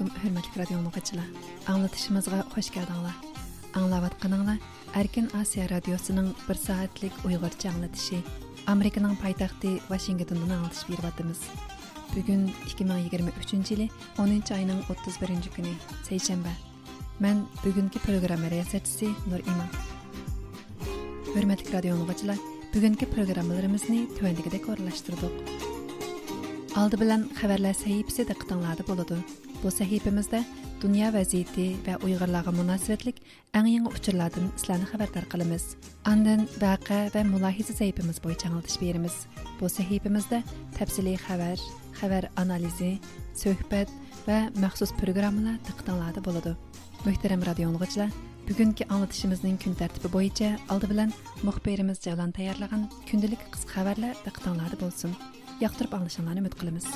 [0.00, 1.26] alaykum hurmatli radio muxbirchilar
[1.72, 3.16] anglatishimizga xush keldinglar
[3.78, 4.58] anglayotganinglar
[5.00, 8.18] erkin osiyo radiosining bir soatlik uyg'urcha anglatishi
[8.74, 11.40] amerikaning poytaxti vashingtondan anglatish beryapmiz
[12.14, 12.40] bugun
[12.70, 13.86] 2023 yili
[14.24, 15.74] 10 oyning 31 kuni
[16.08, 16.54] seshanba
[17.24, 19.70] man bugungi programma riyosatchisi nur imon
[21.34, 22.38] hurmatli radio muxbirchilar
[22.74, 25.34] bugungi programmalarimizni tuvandagidek o'rinlashtirdik
[26.80, 29.22] oldi bilan xabarlar sahifasida diqqatinglarda bo'ladi.
[29.62, 30.44] Bu sahifamizda
[30.82, 33.16] dunyo vaziyati va Uyg'urlarga munosabatlik
[33.58, 35.64] eng yangi uchurlardan sizlarni xabardor qilamiz.
[36.12, 39.16] Andan vaqa va mulohiza sahifamiz bo'yicha anglatish beramiz.
[39.60, 40.38] Bu sahifamizda
[40.78, 41.58] tafsiliy xabar,
[42.00, 42.92] xabar analizi,
[43.42, 43.92] suhbat
[44.28, 46.54] va maxsus programmalar diqqatinglarda bo'ladi.
[47.04, 48.10] Muhtaram radio tinglovchilar,
[48.48, 51.12] bugungi anglatishimizning kun tartibi bo'yicha oldi bilan
[51.48, 55.12] muxbirimiz Javlon tayyorlagan kundalik qisqa xabarlar diqqatinglarda bo'lsin.
[55.64, 56.86] yoqtirib anglashinglarni umid qilamiz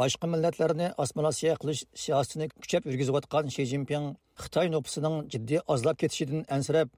[0.00, 4.04] boshqa millatlarni osmonosiya qilish siyosatini kuchab yurgizayotgan shi zinpin
[4.42, 6.88] xitoy nupusining jiddiy ozlab ketishidan ansirab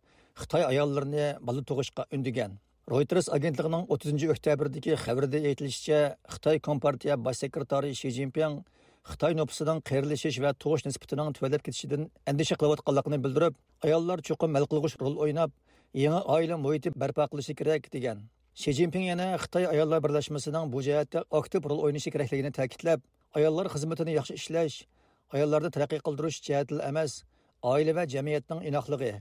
[0.41, 2.53] xitoy ayollarini bola tug'ishga undigan
[2.93, 6.01] reuters agentligining 30 oktyabrdagi xabarida aytilishicha
[6.35, 8.53] xitoy kompartiya bosh sekretari shi zinpin
[9.11, 13.55] xitoy nupusining qayrilishish va tug'ish nisbatining tuvalab ketishidan andisha qilayotganligini bildirib
[13.87, 15.51] ayollar cho'qim mal qilg'ush rol o'ynab
[16.05, 18.19] yangi oila muhiti barpo qilishi kerak degan.
[18.57, 23.03] Shi zinpin yana xitoy ayollar birlashmasining bu jihatda aktiv rol o'ynashi kerakligini ta'kidlab
[23.39, 24.77] ayollar xizmatini yaxshi ishlash
[25.37, 27.19] ayollarni taraqqiy qildirish jihatli emas
[27.73, 29.13] oila va jamiyatning inoqligi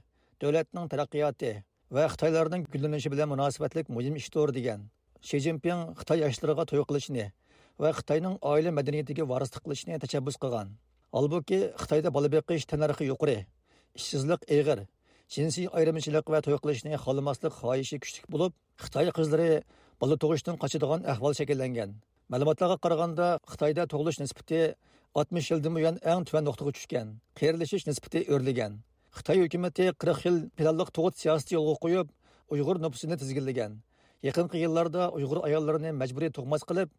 [0.44, 1.52] davlatning taraqqiyoti
[1.98, 4.88] va xitoylarning gullanishi bilan munosabatlik muhim ishdir degan.
[5.28, 7.28] Shi zinpin xitoy yoshlariga to'y qilishni
[7.82, 10.72] va xitoyning oila madaniyatiga varislik qilishni tashabbus qilgan.
[11.12, 13.38] Holbuki xitoyda bola beqish tanarxi yuqori
[14.00, 14.88] ishsizlik ig'ir
[15.34, 18.54] jinsiy ayrimchilik va to'y qilishni xohlamaslik xohishi kuchli bo'lib
[18.84, 19.50] xitoy qizlari
[20.02, 21.90] bola tug'ishdan qochadigan ahvol shakllangan.
[22.32, 24.60] Ma'lumotlarga qaraganda xitoyda tug'ilish nisbati
[25.22, 27.08] 60 yildan buyon eng tuvan nuqtaga tushgan
[27.40, 28.74] qerilishish nisbati o'rlagan
[29.18, 32.08] xitoy hukumati 40 yil planliq tug'ut siyosati yo'lga qo'yib
[32.54, 33.72] uyg'ur nupusini tizginlagan.
[34.28, 36.90] Yaqinqi yillarda uyg'ur ayollarini majburiy tug'mas qilib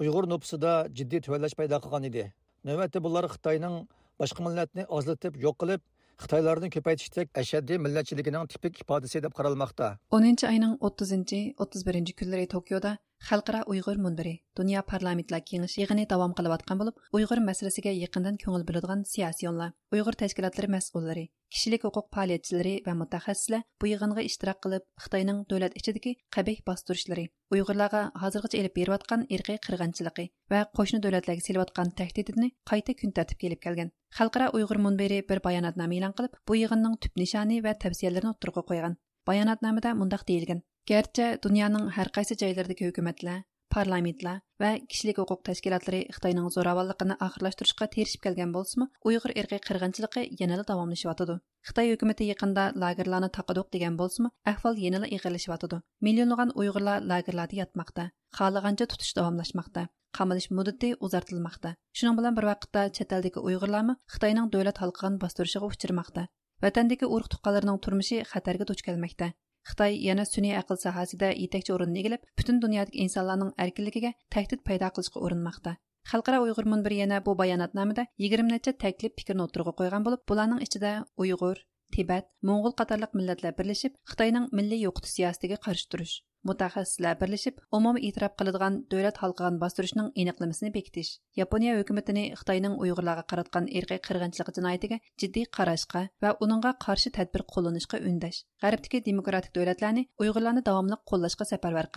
[0.00, 2.24] uyg'ur nupusida jiddiy tuvanlash paydo qilgan edi.
[2.68, 3.74] Navbatda bular xitoyning
[4.20, 5.80] boshqa millatni ozlatib yo'q qilib
[6.22, 9.88] Xitoylarning ko'paytishdek ashaddiy millatchiligining tipik ifodasi deb qaralmoqda.
[10.16, 12.96] 10 oyning 30-31 kunlari tokioda
[13.28, 19.04] xalqaro uyg'ur munbiri dunyo parlamentlar kengashi yig'ini davom qilayotgan bo'lib uyg'ur masalasiga yaqindan ko'ngil bo'ladigan
[19.12, 21.24] siyosiyonlar uyg'ur tashkilotlari mas'ullari
[21.54, 27.24] kishilik huquq faoliyatchilari va mutaxassislar bu yig'inga ishtirok qilib xitoyning davlat ichidagi qabih bostirishlari
[27.56, 33.64] uyg'urlarga hozirgacha elib berayotgan irqiy qirg'inchiligi va qo'shni davlatlarga selayotgan tahdidini qayta kun tartibga kelib
[33.64, 33.94] kelgan.
[34.18, 39.00] Xalqaro uyg'ur munbiri bir bayonotnoma e'lon qilib bu yig'inning tub nishoni va tavsiyalarini o'ttirg'a qo'ygan.
[39.28, 43.36] Bayonotnomada mundoq deyilgan garchi dunyoning har qaysi joylaridagi hukumatlar
[43.74, 50.66] parlamentlar va kishilik huquq tashkilotlari xitoyning zo'ravonligini oxirlashtirishga terishib kelgan bo'lsimi uyg'ur irqiy qirg'inchiligi yanada
[50.70, 51.38] davomlashyotidi
[51.70, 58.04] xitoy hukumati yaqinda lagerlarni taqaduq degan bo'lsimi ahvol yanada ig'irlashyotidi millionlagan uyg'urlar lagerlarda yotmoqda
[58.40, 64.84] xohlagancha tutish davomlashmoqda qamalish muddati uzartilmoqda shuning bilan bir vaqtda chet eldagi uyg'urlarmi xitoyning davlat
[64.84, 66.28] halqigan bostirishiga uchirmoqda
[66.66, 69.26] vatandagi urug' tuqqanlarning turmushi xatarga duch kelmoqda.
[69.70, 75.24] Xitoy yana sun'iy aql sohasida yetakchi o'rinni egallab butun dunyodagi insonlarning erkinligiga tahdid paydo qilishga
[75.26, 75.76] urinmoqda.
[76.10, 80.90] Xalqaro uyg'ur munbiri yana bu bayonotnomada yigirma necha taklif fikrni o'tirg'a qo'ygan bo'lib bularning ichida
[81.24, 81.62] uyg'ur
[81.94, 86.14] Тибет, موڭغۇل қатарлық مىللەتلەر بىرلىشىپ خىتاينىڭ милли يوقىتىش سىياسىتىگە قارشى تۇرۇش
[86.48, 91.12] مutaxەссىسلەر بىرلىشىپ ئومۇمىي ئېتىراپ قىلىدىغان دۆلەت ھالقىغان باستۇرۇشنىڭ ئېنىقلىمىسىنى بېكىتىش
[91.42, 98.02] Япония ھۆكۈمىتىنى خىتاينىڭ ئۇيغۇرلارغا قاراتقان ئىرقىي قىرغىنچىلىق جىنايىتىگە جىددىي قاراشقا ва ئۇنىڭغا قارشى تەدبىر قوللىنىشقا
[98.08, 101.94] ئۈندەش غەربتىكى دېموكراتىك دۆلەتلەرنى ئۇيغۇرلارنى داۋاملىق قوللاشقا سەپەرۋەر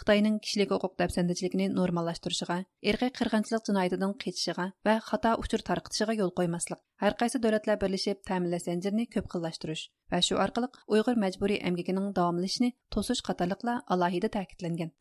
[0.00, 2.56] xitoyning kishilik huquq dafsandichiligini normallashtirishiga
[2.90, 8.68] irqiy qirg'inchilik jinoyatidan qechishiga va xato uchur tarqitishiga yo'l qo'ymaslik har qaysi davlatlar birlashib ta'minlash
[8.68, 14.94] zanjirini ko'p xillashtirish va shu orqali uyg'ur majburiy emgakining davomlashishini to'sish qatorliqlar alohida ta'kidlangan.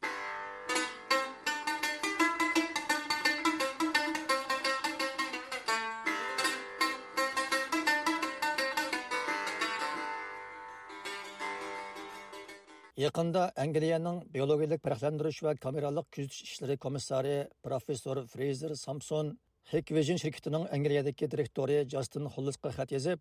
[13.04, 19.32] Yaqında Angliyaning biologiyalik farqlantirish va kameralik kuzatish ishlari komissari professor Fraser Samson
[19.72, 23.20] Hikvision shirkatining Angliyadagi direktori Justin Hollisga xat yozib,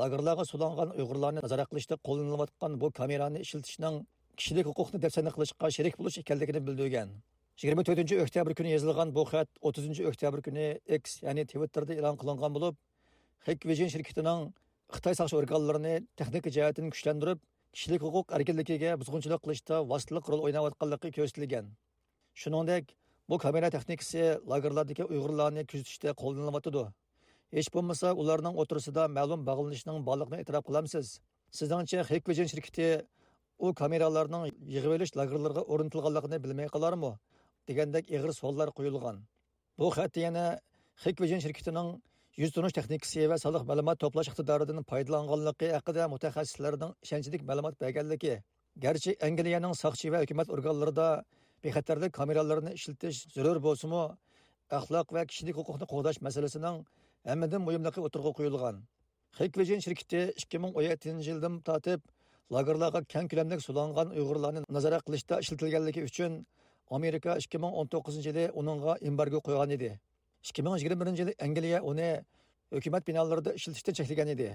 [0.00, 4.00] lagerlarga sulangan Uyg'urlarni nazorat qilishda qo'llanilayotgan bu kamerani ishlatishning
[4.38, 7.14] kishilik huquqni dafsana qilishga sherik bo'lish ekanligini bildirgan.
[7.62, 10.66] 24 oktyabr kuni yozilgan bu xat 30 oktyabr kuni
[11.00, 12.74] X ya'ni Twitterda e'lon qilingan bo'lib,
[13.46, 14.40] Hikvision shirkatining
[14.94, 17.38] Xitoy saqlash organlarini texnik jihatdan kuchlantirib,
[17.74, 21.70] kishilik huquq erkinligiga buzg'unchilik qilishda vositalik rol o'ynayotganligi ko'rsatilgan.
[22.42, 22.94] Shuningdek,
[23.30, 24.22] bu kamera texnikasi
[24.52, 26.84] lagerlardagi Uyg'urlarni kuzatishda qo'llanilyotidi.
[27.56, 31.06] Hech bo'lmasa, ularning o'tirisida ma'lum bog'lanishning borligini e'tirof qilamsiz.
[31.58, 32.88] Sizningcha Hikvision shirkati
[33.64, 34.44] u kameralarning
[34.74, 37.12] yig'ib olish lagerlarga o'rnatilganligini bilmay qolarmi?
[37.68, 39.20] degandek ig'ir savollar qo'yilgan.
[39.78, 40.44] Bu xat yana
[41.04, 41.88] Hikvision shirkitining
[42.42, 48.32] yuz tunish texnikasi va soliq ma'lumot to'plash iqtidoridan foydalanganligi haqida mutaxassislarning ishonchlik ma'lumot berganligi
[48.84, 51.06] garchi angliyaning soqchi va hukumat organlarida
[51.64, 54.00] bexatarlik kameralarini ishlatish zarur bo'lsimi
[54.78, 56.80] axloq va kishilik huquqni qo'g'dash masalasining
[57.30, 58.80] hammadan muhimligi o'tirg'a qo'yilgan
[59.40, 62.00] hikvijin shirkiti ikki ming o'n yettinchi yildan tortib
[62.56, 66.32] lagerlarga keng ko'lamda sulangan uyg'urlarni nazorat qilishda ishlatilganligi uchun
[66.98, 69.92] amerika ikki ming o'n to'qqizinchi yili uningga embargo qo'ygan edi.
[70.44, 72.10] 2021 yili Angliya uni
[72.72, 74.48] hukumat binolarida işletishdan cheklagan edi.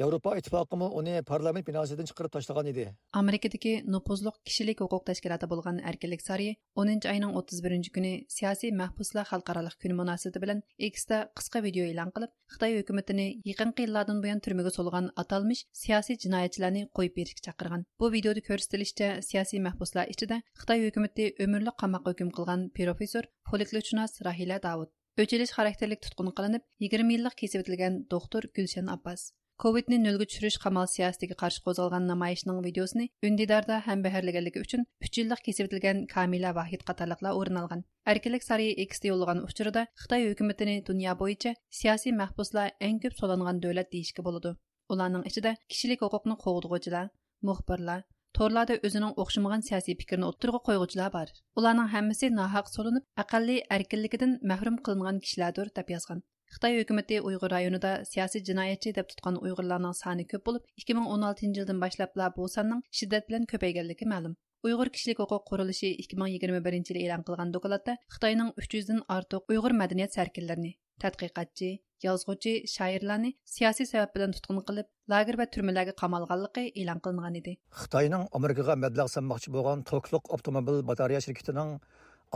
[0.00, 2.84] Yevropa ittifoqimi uni parlament binosidan chiqarib tashlagan edi.
[3.20, 6.46] Amerikadagi nupuzliq kishilik huquq tashkiloti bo'lgan Erkinlik sari
[6.82, 12.30] 10 oyning 31 kuni siyosiy mahbuslar xalqaro kuni munosabati bilan Xda qisqa video e'lon qilib,
[12.52, 17.84] Xitoy hukumatini yaqinqi yillardan buyon turmaga solgan atalmish siyosiy jinoyatchilarni qo'yib berishga chaqirgan.
[18.00, 24.62] Bu videoda ko'rsatilishicha siyosiy mahbuslar ichida Xitoy hukumati umrlik qamoqqa hukm qilgan professor folklorshunos Rahila
[24.68, 24.90] Davud
[25.23, 29.31] Өчеліш xarakterlik tutqun qilinib, 20 yillik kesib o'tilgan doktor Gulshan Abbas.
[29.63, 35.43] Covidni nölgə tushirish qamal siyosatiga qarshi qo'zg'algan namoyishning videosini Undidarda ham baharlaganligi uchun 3 yillik
[35.45, 37.85] kesib o'tilgan Kamila Vahid qatorliqlar o'rin olgan.
[38.13, 43.91] Erkinlik sari X'da yo'llagan uchurida Xitoy hukumatini dunyo bo'yicha siyosiy mahbuslar eng ko'p so'langan davlat
[43.95, 44.51] deyishga bo'ladi.
[44.95, 47.07] Ularning ichida kishilik huquqni qo'g'dug'uvchilar,
[47.47, 48.03] muxbirlar,
[48.40, 51.32] Torlarda o'zining o'xshamagan siyosiy fikrni o'ttirg'a qo'yg'uvchilar bor.
[51.60, 56.22] Ularning hammasi nohaq solinib, aqalli erkinligidan mahrum qilingan kishilardir deb yozgan.
[56.54, 62.16] Xitoy hukumati Uyg'ur rayonida siyosiy jinoyatchi deb tutqan Uyg'urlarning soni ko'p bo'lib, 2016 yildan boshlab
[62.38, 64.38] bu sonning shiddat bilan ko'payganligi ma'lum.
[64.68, 70.16] Uyg'ur kishilik huquq qurilishi 2021 yil e'lon qilgan dokladda Xitoyning 300 dan ortiq Uyg'ur madaniyat
[70.18, 70.72] sarkillarini,
[71.04, 71.70] tadqiqotchi,
[72.06, 77.56] yozg'uvchi shoirlarni siyosiy sabab bilan tutqun qilib lager va turmalarga qamalganligi e'lon qilingan edi.
[77.80, 81.74] Xitoyning amerikaga mablag' sanmoqchi bo'lgan tokliq avtomobil batareya shirkitining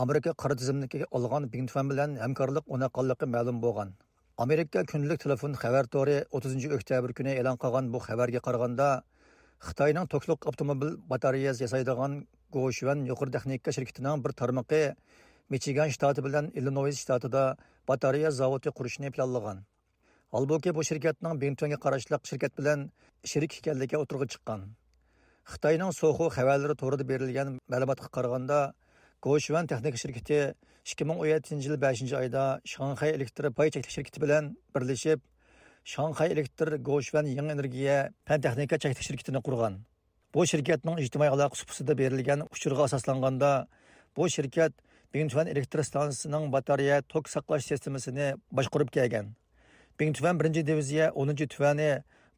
[0.04, 3.96] amerika qora tizimligiga olgan bintfan bilan hamkorlik o'naqanligi ma'lum bo'lgan.
[4.44, 8.88] Amerika kunlik telefon xabar to'ri 30 oktyabr kuni e'lon qilgan bu xabarga qaraganda
[9.66, 12.12] xitoyning tokliq avtomobil batareyasi yasaydigan
[12.56, 14.82] go'shvan yuqori texnika shirkitining bir tarmoqi
[15.52, 17.44] michigan shtati bilan illinois shtatida
[17.88, 19.58] batareya zavodi qurishni planlagan.
[20.34, 22.88] Holbuki bu shirkatning benttonga qarashliq shirkat bilan
[23.30, 24.60] sherik ekanligi o'tirg'i chiqqan.
[25.52, 28.58] Xitoyning so'xu xabarlari to'g'rida berilgan ma'lumotga qaraganda
[29.26, 30.38] goshvan texnika shirkati
[30.92, 34.44] 2017 yil 5 oyda shanxay elektr pay cheklik shirkati bilan
[34.74, 35.20] birlashib
[35.92, 39.74] shanxay elektr goshvan yangi energiya pan texnika cheklik shirkatini qurgan.
[40.34, 43.52] Bu shirkatning ijtimoiy aloqa supasida berilgan uchurga asoslanganda
[44.16, 44.72] bu shirkat
[45.14, 49.28] Bingtuan elektr stansiyasining batareya tok saqlash sistemasini boshqarib kelgan.
[50.00, 51.86] Bingtuan 1 diviziya 10 tuvani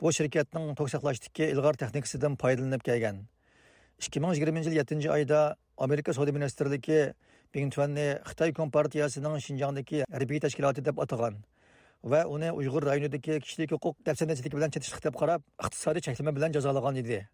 [0.01, 3.23] bu shirkatning tok saqlashdagi ilg'or texnikasidan foydalanib kelgan.
[4.09, 7.01] 2020 yil 7 oyda Amerika savdo ministrligi
[7.55, 11.41] Bingtuanni Xitoy kompartiyasining Xinjiangdagi harbiy tashkiloti deb atagan
[12.05, 17.01] va uni Uyg'ur rayonidagi kishilik huquq dafsanachiligi bilan chetishlik deb qarab, iqtisodiy cheklama bilan jazolagan
[17.05, 17.25] edi.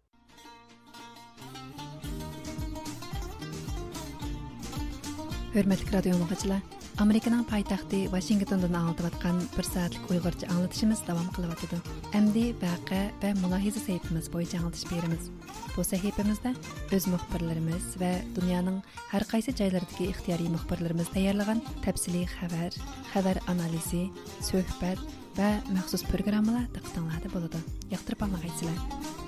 [5.53, 6.61] Hörmətli radio dinləyicilər,
[7.03, 11.77] Amerikanın paytaxtı Washingtondan anlatıbatqan bir saatlik Uyğurca anlatışımız davam qılıbatıdı.
[12.17, 15.29] Əmdi vaqe və mülahizə səhifəmiz boyunca anlatış berimiz.
[15.75, 16.55] Bu səhifəmizdə
[16.97, 18.81] öz müxbirlərimiz və dünyanın
[19.11, 22.79] hər qaysı yerlərindəki ixtiyari müxbirlərimiz tayarlagan təfsili xəbər,
[23.13, 24.07] xəbər analizi,
[24.41, 25.05] söhbət
[25.37, 27.61] və məxsus proqramlar diqqətinizdə болады.
[27.93, 29.22] Yaxtırıb anlayırsınızlar.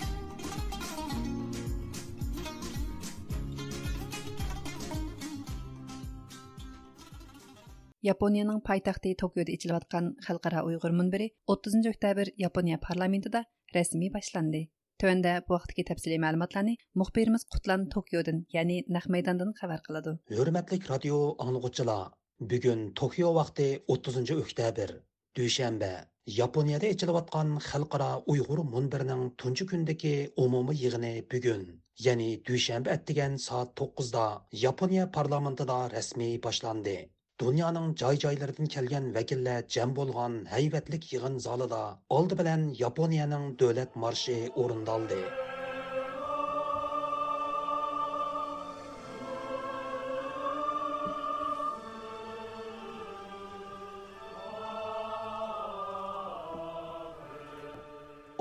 [8.06, 13.40] Yaponiyaning poytaxti Tokioda ichilayotgan xalqaro Uyg'ur munbiri 30 oktyabr Yaponiya parlamentida
[13.76, 14.60] rasmiy boshlandi.
[15.02, 20.14] Tövəndə bu vaqtdagi təfsili məlumatlarni muxbirimiz Qutlan Tokiodan, ya'ni naq maydondan xabar qiladi.
[20.40, 22.12] Hörmətlik radio anlıqçılar,
[22.52, 24.94] bugun Tokio vaqti 30 oktyabr
[25.40, 25.92] dushanba
[26.38, 30.14] Yaponiyada echilayotgan xalqaro Uyg'ur munbirining tunji kundagi
[30.46, 31.66] umumiy yig'ini bugun,
[32.06, 34.30] ya'ni dushanba atdigan soat 9da
[34.68, 36.98] Yaponiya parlamentida rasmiy boshlandi.
[37.42, 41.80] Dunyoning joy-joylaridan kelgan vakillar jam bo'lgan haybatlik yig'in zalida
[42.18, 45.18] oldi bilan Yaponiyaning davlat marshi o'rindaldi.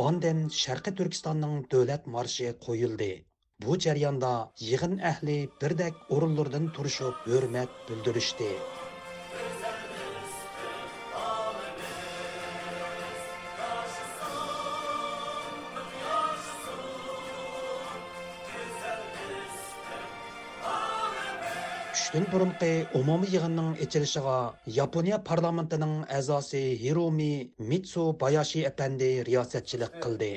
[0.05, 3.11] Ondan Sharqi Turkistonning davlat marshi qo'yildi.
[3.67, 4.33] Bu jarayonda
[4.69, 8.53] yig'in ahli birdek o'rinlardan turishib hurmat bildirishdi.
[22.15, 24.35] kun burunqi umumiy yig'inning ichilishiga
[24.75, 27.31] yaponiya parlamentining a'zosi hiromi
[27.71, 30.29] mitsu bayashi apandi riyosatchilik qildi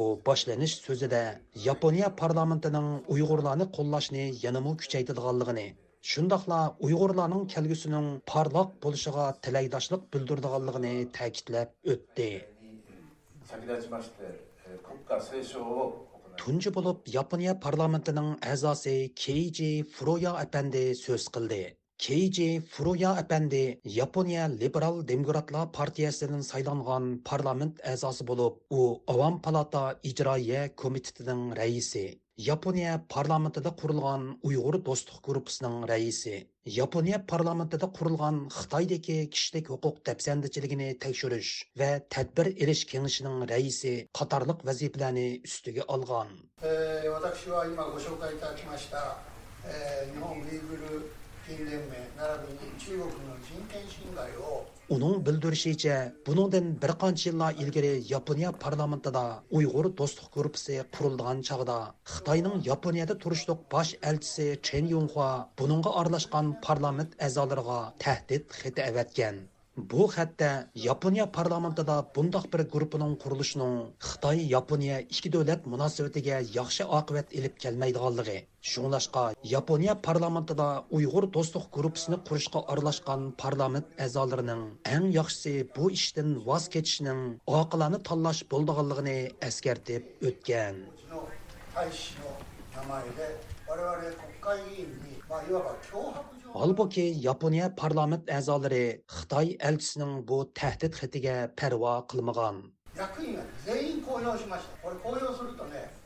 [0.00, 1.22] u boshlanish so'zida
[1.68, 5.66] yaponiya parlamentining uyg'urlarni qo'llashni yanamo kuchaytirganligini
[6.12, 6.56] shundoqla
[6.86, 12.30] uyg'urlarning kelgusining porloq bo'lishiga tilakdoshlik bildirdiganligini ta'kidlab o'tdi
[16.42, 21.62] tunji bo'lib yaponiya parlamentining a'zosi keiji furuya apandi so'z qildi
[22.06, 23.62] keiji furuya apandi
[23.98, 28.82] yaponiya liberal demokratlar partiyasidan saylangan parlament a'zosi bo'lib u
[29.14, 32.04] ovam palata ijroiya komitetining raisi
[32.49, 36.35] yaponiya parlamentida qurilgan uyg'ur do'stlik gruppasining raisi
[36.79, 45.27] yaponiya parlamentida qurilgan xitoydagi kishilik huquq dafsandichiligini tekshirish va tadbir elish kengashining raisi qatorliq vazifalarni
[45.49, 46.29] ustiga olgan
[46.61, 49.17] えー私は今ご紹介いただきました、
[49.65, 51.11] えー日本ウイグル
[51.47, 55.94] 人連盟並びに中国の人権侵害を Uning bildirishicha,
[56.26, 59.22] buningdan bir qancha yillar ilgari Yaponiya parlamentida
[59.60, 61.78] Uyg'ur do'stlik guruhi qurilgan chog'da
[62.12, 65.30] Xitoyning Yaponiyada turishliq bosh elchisi Chen Yunhua
[65.62, 69.42] buningga aralashgan parlament a'zolariga tahdid xati avatgan.
[69.90, 70.50] Bu xatda
[70.86, 73.76] Yaponiya parlamentida bundoq bir guruhning qurilishining
[74.08, 78.38] Xitoy Yaponiya ikki davlat munosabatiga yaxshi oqibat ilib kelmaydiganligi,
[78.71, 79.23] shunglashqa
[79.53, 84.63] Yaponiya parlamentida Uyg'ur do'stlik guruhisini qurishga aralashgan parlament a'zolarining
[84.95, 87.21] eng yaxshisi bu ishdan voz kechishning
[87.59, 89.17] oqilona tanlash bo'ldiganligini
[89.49, 90.75] eskartib o'tgan.
[90.75, 91.27] うちの
[91.75, 92.37] 大使の
[92.75, 102.71] 名前で我々国会議員に、まあ、いわば脅迫状 Holbuki Yaponiya parlament a'zolari Xitoy elchisining bu tahdid xatiga parvo qilmagan.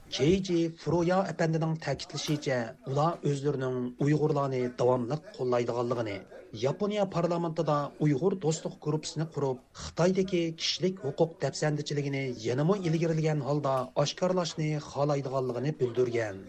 [0.08, 0.70] J.J.
[0.80, 2.56] Furoya әпәндінің тәкітлішіше,
[2.88, 6.14] ұла өзлерінің ұйғырланы давамлық қолайдығалығыны.
[6.62, 15.76] Япония парламентыда ұйғыр достық группісіні құрып, Қытайдекі кішілік ұқық тәпсәндічілігіні енімі ілгерілген алда ашқарлашыны қалайдығалығыны
[15.76, 16.44] білдірген.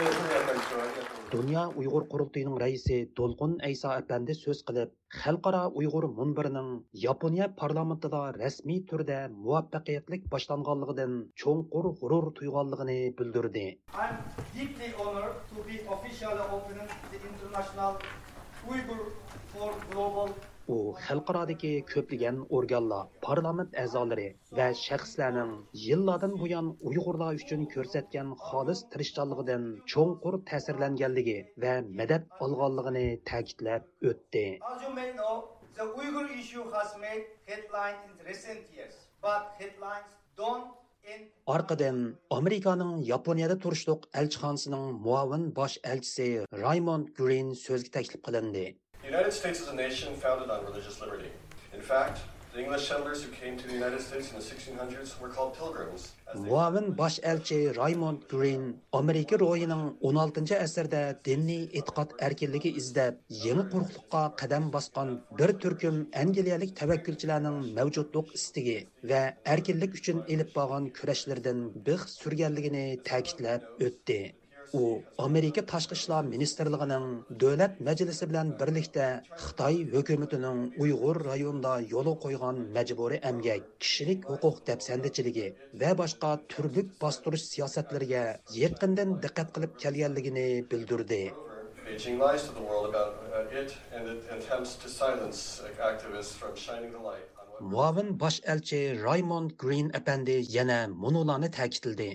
[0.00, 6.70] Құрметті Dünya Uyghur Qurultayının rəisi Dolqun Əysa əpəndi söz qılıb, Xalqara Uyghur Munbirinin
[7.02, 13.64] Yaponiya parlamentida rəsmi turda muvaffəqiyyətlik başlanğanlığından çoğunqur gurur tuyğanlığını bildirdi.
[13.94, 14.18] I'm
[14.56, 17.94] deeply honored to be officially opening the International
[18.70, 19.04] Uyghur
[19.52, 20.28] for Global
[20.74, 25.52] u xalqarodagi ko'plagan organlar parlament a'zolari va shaxslarning
[25.86, 34.46] yillardan buyon uyg'urlar uchun ko'rsatgan xolis tirishchanligidan cho'nqur ta'sirlanganligi va madad olganligini ta'kidlab o'tdi.
[35.80, 38.96] The Uyghur issue has made headlines in recent years,
[39.26, 40.70] but headlines don't
[43.64, 46.28] turishliq elchixonasining muavin bosh elchisi
[46.64, 48.64] raymond green so'zga taklif qilindi
[49.10, 51.30] The United States is a nation founded on religious liberty.
[51.74, 52.20] In fact,
[52.54, 56.12] the English settlers who came to the United States in the 1600s were called pilgrims.
[56.36, 58.62] Muavin bosh elchi raymond green
[59.00, 66.76] amerika ro'yining 16 asrda diniy e'tiqod erkinligi izlab yangi quruqliqqa qadam bosgan bir turkum angliyalik
[66.80, 68.78] tavakkulchilarning mavjudlik istigi
[69.12, 69.22] va
[69.56, 74.20] erkinlik uchun ilib borgan kurashlardan bix surganligini ta'kidlab o'tdi
[74.72, 77.06] u amerika tashqi ishlar ministrligining
[77.42, 79.06] davlat majlisi bilan birlikda
[79.44, 85.46] xitoy hukumatining uyg'ur rayonida yo'l qo'ygan majburiy emgak kishilik huquq dafsandichiligi
[85.82, 88.24] va boshqa turli bostirish siyosatlariga
[88.62, 91.22] yaqindan diqqat qilib kelganligini bildirdi.
[91.86, 96.34] Beijing lies to the world about uh, it and it attempts to silence uh, activists
[96.40, 102.10] from shining the light on what muavin bosh elchi raymond green apandi yana munolarni ta'kidladi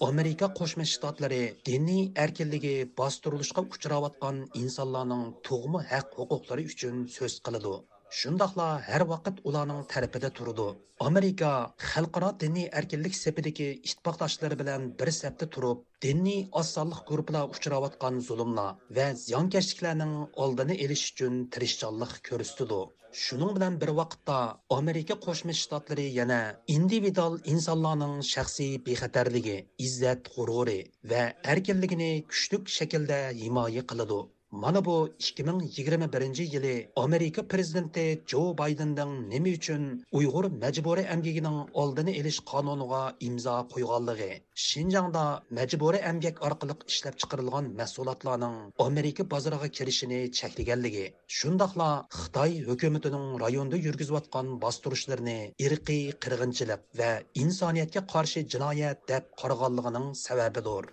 [0.00, 7.72] Америка Кошма Штатлары дини эркинлиги бастырылышқа күчіраватқан инсанларның тұғымы әк құқықлары үшін сөз қылыды.
[8.10, 10.68] Shundoqla har vaqt ularning tarafida turdi.
[11.08, 11.50] Amerika
[11.90, 19.06] xalqaro diniy erkinlik sepidagi ittifoqdoshlari bilan bir sapda turib diniy osonlik guruhlar uchrayotgan zulmlar va
[19.24, 22.80] ziyonkashliklarning oldini olish uchun tirishchanlik ko'rsatdi.
[23.24, 24.38] Shuning bilan bir vaqtda
[24.78, 26.40] amerika qo'shma shtatlari yana
[26.76, 30.80] individual insonlarning shaxsiy bexatarligi izzat g'ururi
[31.12, 31.22] va
[31.52, 39.82] erkinligini kuchli shaklda himoya qiladi Mana bu 2021 yili Amerika prezidenti Jo Baydenning nima uchun
[40.12, 44.30] Uyg'ur majburiy amgagining oldini olish qonuniga imzo qo'yganligi,
[44.66, 45.24] Shinjongda
[45.58, 51.06] majburiy amgak orqali ishlab chiqarilgan mahsulotlarning Amerika bozoriga kirishini cheklaganligi,
[51.40, 51.90] shundoqla
[52.20, 57.12] Xitoy hukumatining rayonda yurgizayotgan bostirishlarini irqiy qirg'inchilik va
[57.44, 60.92] insoniyatga qarshi jinoyat deb qaraganligining sababidir.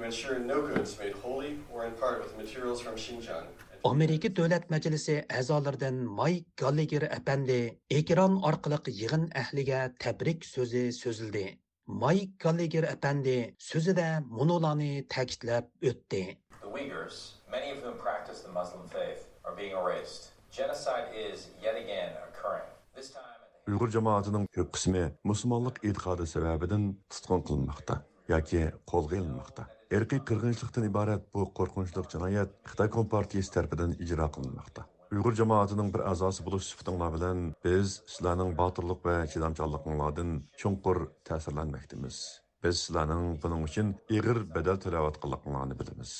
[0.00, 3.44] to ensure no goods made wholly or in part with materials from Xinjiang
[3.84, 7.58] Amerika Dövlət Məclisi əzalarından Mike Gallagher əpəndi
[7.98, 11.46] ekran orqali yig'in ahliga tabrik so'zi so'zildi.
[11.86, 16.36] Mike Gallagher əpəndi so'zida munolarni ta'kidlab o'tdi.
[16.60, 20.32] The Uyghurs, many of whom practice the Muslim faith, are being erased.
[20.52, 22.68] Genocide is yet again occurring.
[22.94, 28.02] This time at the uyg'ur jamoatining ko'p qismi musulmonlik e'tiqodi sababidan tutqun qilinmoqda
[28.32, 29.66] yoki qo'lga ilinmoqda.
[29.96, 34.86] Irqiy qirg'inchilikdan iborat bu qo'rqinchli jinoyat xitoy kompartiyasi tarafidan ijro qilinmoqda.
[35.14, 40.98] Uyg'ur jamoatining bir a'zosi bo'lish sifatinglar bilan biz sizlarning botirlik va chidamchanliginglardan chunqur
[41.30, 42.20] ta'sirlanmoqdamiz
[42.64, 46.12] biz sizlarning buning uchun ig'ir badal to'layotganliklarini bilamiz.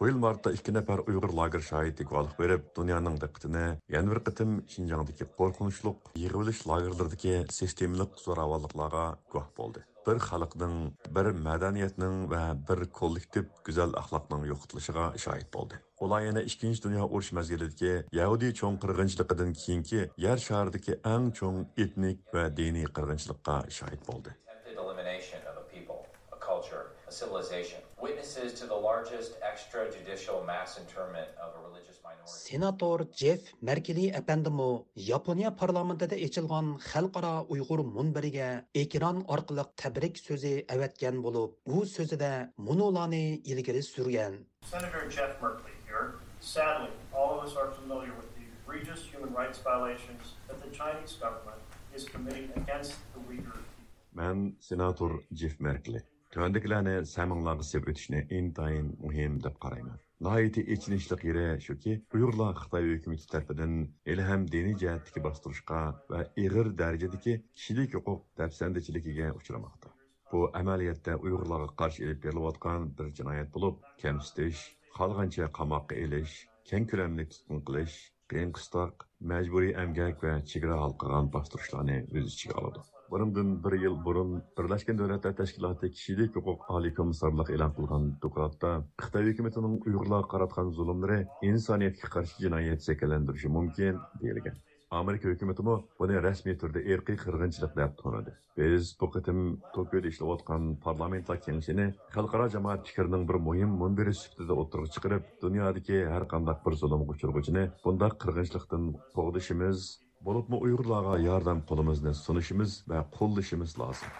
[0.00, 3.64] Bu yıl martda ikki nafar Uyghur lager şahidi guvohlik berib, dunyoning diqqatini
[3.94, 5.92] yana bir qitim Xinjiangdagi qo'rqinchli
[6.24, 9.82] yig'ilish lagerlaridagi sistemalik zo'ravonliklarga guvoh bo'ldi.
[10.08, 10.76] Bir xalqning,
[11.16, 15.80] bir madaniyatning va bir kollektiv go'zal axloqning yo'qotilishiga shohid bo'ldi.
[16.06, 22.24] Ular yana 2 dunyo urush mazgilidagi yahudiy cho'ng qirg'inchiligidan keyingi yer sharidagi eng cho'ng etnik
[22.38, 24.34] va diniy qirg'inchilikqa shohid bo'ldi.
[32.28, 34.70] senator jeff merkeli apandimi
[35.10, 38.48] yaponiya parlamentida echilgan xalqaro uyg'ur munbiriga
[38.82, 42.32] ekran orqali tabrik so'zi avatgan bo'lib u so'zida
[42.68, 44.34] munolani ilgari surgan.
[44.72, 46.06] Senator jeff merkley here.
[46.40, 51.14] Sadly all of us are familiar with the egregious human rights violations that the chinese
[51.24, 51.60] government
[51.96, 53.98] is committing against the uyghur people.
[54.20, 56.02] Man senator jeff merkley
[56.34, 60.00] Tövəndiklərini səminlarqı sep ötüşünə intayın mühim dəb qarayman.
[60.26, 63.76] Nəhayəti içinişlik yeri şu ki, Uyğurlar Xitay hökuməti tərəfindən
[64.14, 65.78] elə həm dini cəhətdəki bastırışqa
[66.10, 69.94] və iğir dərəcədəki kişilik hüquq dəbsəndəçiliyə uçramaqda.
[70.32, 74.66] Bu əməliyyatda Uyğurlara qarşı elib veriləvətqan bir cinayət olub, kəmsitiş,
[74.98, 76.36] xalqanca qamaqqa eliş,
[76.68, 77.96] kən küləmli tutqun qılış,
[78.28, 82.84] qiyin qıstaq, məcburi əmgək və çigra halqıqan bastırışlarını öz içigə alıdı.
[83.10, 89.30] Bundan bir yil burun Birlashgan Davlatlar Tashkiloti kishilik huquq oliy komissarligi e'lon qilgan dokladda Xitoy
[89.30, 94.58] hukumatining Uyg'urlarga qaratgan zulmlari insoniyatga qarshi jinoyat shakllantirishi mumkin deyilgan.
[95.00, 98.34] Amerika hukumatimi buni rasmiy turda irqiy qirg'inchilik deb tanidi.
[98.58, 99.40] Biz bu qitim
[99.76, 106.28] Tokioda ishlayotgan parlamentlar kengashini xalqaro jamoat fikrining bir muhim munbiri sifatida o'tirg'i chiqarib, dunyodagi har
[106.34, 109.88] qanday bir zulmga uchirg'uvchini bundaq qirg'inchilikdan qo'g'dishimiz
[110.28, 114.12] bo'libmi uyg'urlarga yordam qo'limizni sunishimiz va qo'llashimiz lozim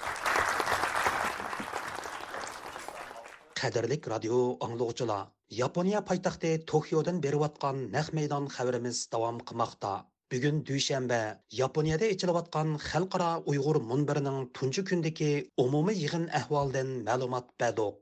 [3.59, 5.23] Qadrlik radio anglovchilar,
[5.61, 9.91] Yaponiya poytaxti Tokiodan beriyotgan naq maydon xabarimiz davom qilmoqda.
[10.33, 11.19] Bugun dushanba
[11.61, 15.31] Yaponiyada echilayotgan xalqaro Uyg'ur munbirining tunji kundagi
[15.65, 17.99] umumiy yig'in ahvolidan ma'lumot berdik.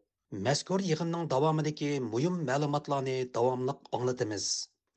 [0.48, 4.44] Mazkur yig'inning davomidagi muhim ma'lumotlarni davomli anglatamiz.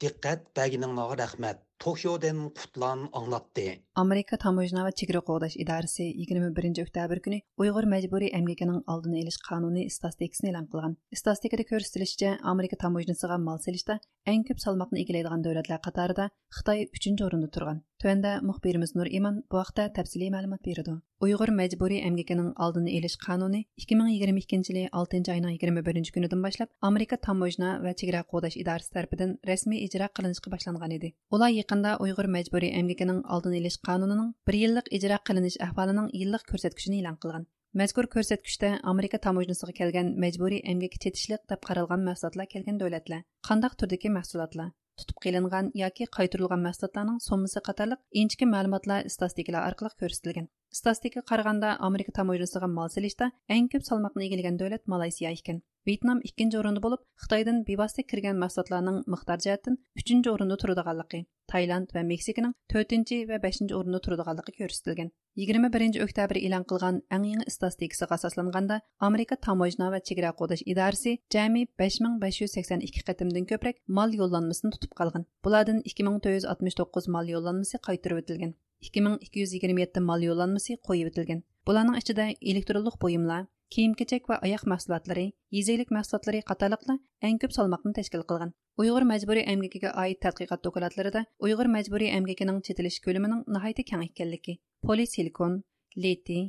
[0.01, 1.68] Diqqat berganingizga rahmat.
[1.83, 3.67] Tokiodan qutlan anglatdi.
[4.03, 9.85] Amerika Tamojna va chegara qo'g'dash idorasi 21 oktyabr kuni Uyg'ur majburiy emgakining oldini olish qonuni
[9.97, 10.97] statistikasini e'lon qilgan.
[11.21, 13.99] Statistikada ko'rsatilishicha, Amerika Tamojnasiga mal selishda
[14.31, 16.25] eng ko'p salmoqni egallaydigan davlatlar qatorida
[16.57, 17.83] Xitoy 3 o'rinda turgan.
[18.01, 20.93] Tuanda muxbirimiz Nur Iman bu haqda tafsiliy ma'lumot berdi.
[21.25, 27.71] Uyg'ur majburiy emgakining oldini olish qonuni 2022 yili 6 oyning 21 kunidan boshlab Amerika Tamojna
[27.83, 28.89] va chegara qo'g'dash idorasi
[29.19, 31.13] tomonidan rasmiy ijro qilinishga boshlangan edi.
[31.35, 37.01] Ular yaqinda ئۇيغۇر majburiy ئەمگىكىنىڭ oldini ئېلىش qonunining 1 yillik ijro qilinish ahvolining yillik ko'rsatkichini
[37.01, 37.45] e'lon qilgan.
[37.81, 44.09] Mazkur ko'rsatkichda Amerika تاموژنىسىغا kelgan majburiy emgak چېتىشلىق deb qaralgan mahsulotlar kelgan davlatlar, قانداق turdagi
[44.17, 51.69] mahsulotlar, tutib qilingan yoki qaytarilgan mahsulotlarning sommasi qatorliq inchki ma'lumotlar statistikalar orqali ko'rsatilgan statistikaga qaraganda
[51.89, 57.01] amerika tamojnasiga mal selishda eng ko'p salmoqni egallagan davlat malayziya ekan Vietnam ikkinchi o'rinda bo'lib,
[57.23, 63.77] Xitoydan bevosita kirgan mahsulotlarning miqdor jihatdan uchinchi o'rinda turadiganligi, Tailand va Meksikaning to'rtinchi va beshinchi
[63.79, 65.09] o'rinda turadiganligi ko'rsatilgan.
[65.45, 71.65] 21 oktyabr e'lon qilgan eng yangi statistikasiga asoslanganda, Amerika tamojna va chegara qo'dash idorasi jami
[71.83, 75.29] 5582 qatimdan ko'proq мал yo'llanmasini tutib qolgan.
[75.47, 78.53] Bulardan 2469 мал yo'llanmasi qaytarib o'tilgan.
[78.87, 81.41] 2227 mal yo'llanmasi qo'yib o'tilgan.
[81.67, 87.91] Bularning ichida elektronlik buyumlar, kiyim kechak va oyoq mahsulotlari yezaylik mahsulotlari qatorliqlar eng ko'p salmoqni
[87.97, 94.05] tashkil qilgan uyg'ur majburiy emgakiga oid tadqiqot dokladlarida uyg'ur majburiy emgakining chetilish ko'lamining nihoyatda keng
[94.07, 94.55] ekanligi
[94.87, 95.59] polisilikon
[96.05, 96.39] leti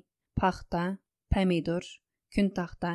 [0.40, 0.84] paxta
[1.34, 1.84] pomidor
[2.34, 2.90] kun taxta,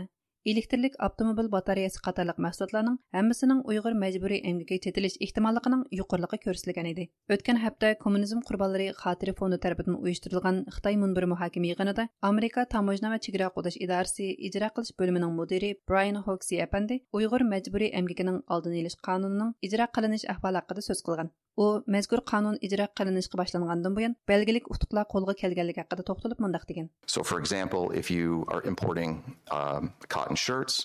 [0.46, 7.06] электрлік автомобиль батареясы қатарлық мәхсулатларның әммісінің ұйғыр мәжбүри әмгекке четіліш ихтималлығының юқорлығы көрсетілген еді.
[7.34, 13.18] Өткен хәпте коммунизм құрбалары қатыры фонды тәрбітін ұйыштырылған Қытай мұнбір мұхаким еғінеді Америка Таможна вә
[13.26, 19.00] Чигра қудаш идарысы ижра қылыш бөлімінің мүдері Брайан Хокси әпәнді ұйғыр мәжбүри әмгекінің алдын еліш
[19.02, 21.34] қанунының ижра қылыныш әхвал сөз қылған.
[21.64, 21.66] U
[21.96, 26.88] mazkur qonun ijro qilinishga boshlangandan buyon belgilik utuqlar qo'lga kelganligi haqida to'xtalib mundoq degan.
[27.14, 29.12] So for example if you are importing
[29.58, 30.76] um, cotton shirts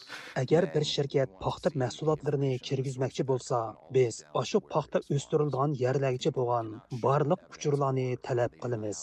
[0.42, 3.58] agar bir shirkat paxta mahsulotlarini kirgizmoqchi bo'lsa
[3.96, 6.70] biz shu paxta o'stirilgan yerlargacha bo'lgan
[7.06, 9.00] barliq uchurlarni talab qilamiz.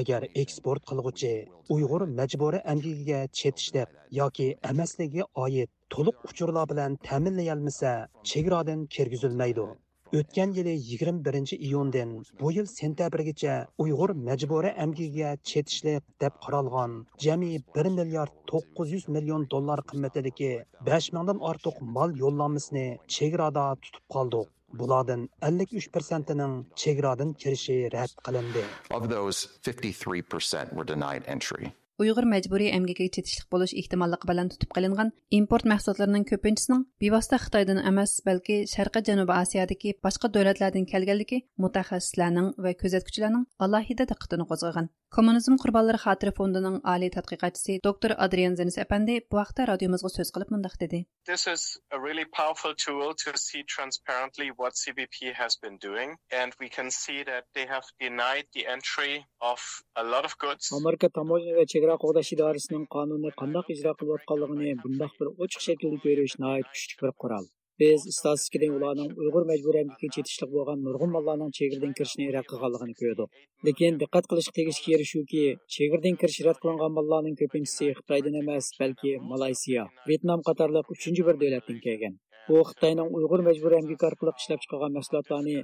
[0.00, 1.32] Agar eksport qilg'uchi
[1.74, 3.88] uyg'ur majburiy amgigiga chetishliq
[4.20, 7.92] yoki emasligiga oid to'liq uchurlar bilan ta'minlayolmasa
[8.30, 9.66] chegaradan kirgizilmaydi
[10.16, 16.92] o'tgan yili 21 iyundan bu yil sentabrgacha uyg'ur majburiy amgiga chetishlik deb qaralgan
[17.24, 20.52] jami 1 milliard 900 million dollar qimmatidagi
[20.86, 24.48] 5 mingdan ortiq mol yo'llanmasini chegarada tutib qoldik.
[24.78, 28.64] Bulardan 53 persentining chegaradan kirishi rad qilindi.
[28.90, 31.72] Of those 53% were denied entry.
[32.02, 35.08] uyg'ur majburiy ئەمگىكىگە چېتىشلىق bo'lish ehtimolligi bilan tutib qilingan
[35.38, 42.74] import mahsulotlarining ko'pinchisining bevosita xitoydan emas balki شەرقىي janubiy osiyodagi boshqa davlatlardan kelganligi mutaxassislarning va
[42.82, 49.40] كۆزەتكۈچىلەرنىڭ alohida دىققىتىنى qo'zg'agan kommunizm qurbonlari xotira fondining oliy tadqiqotchisi doktor adrian zinis apandi bu
[49.42, 51.62] haqda radiomizga so'z qilib mundaq dedi this is
[51.96, 56.10] a really powerful tool to see transparently what cbp has been doing
[56.42, 59.60] and we can see that they have denied the entry of
[59.96, 60.70] a lot of goods.
[61.88, 67.14] بىراق قوغداش ئىدارىسىنىڭ قانۇننى قانداق ئىجرا قىلىۋاتقانلىقىنى بۇنداق بىر ئوچۇق شەكىلدە كۆرۈش ناھايىتى كۈچلۈك بىر
[67.80, 74.28] біз олардың ұйғыр uyg'ur majburiyatiga chetishliq bo'lgan nurg'un chegirdan kirishni rad qilganligini көрдік lekin diqqat
[74.32, 75.44] qilishga tegishli yeri shuki
[75.76, 81.78] chegirdan kirish rad qilingan mollarning көпіншісі xitoydan емес balki malaysiya вьетнам қатарлық үшінші бір дәулеттен
[81.86, 85.56] келген bu xitoyning uyg'ur majburiy emgak orqali ishlab chiqargan mahsulotlarni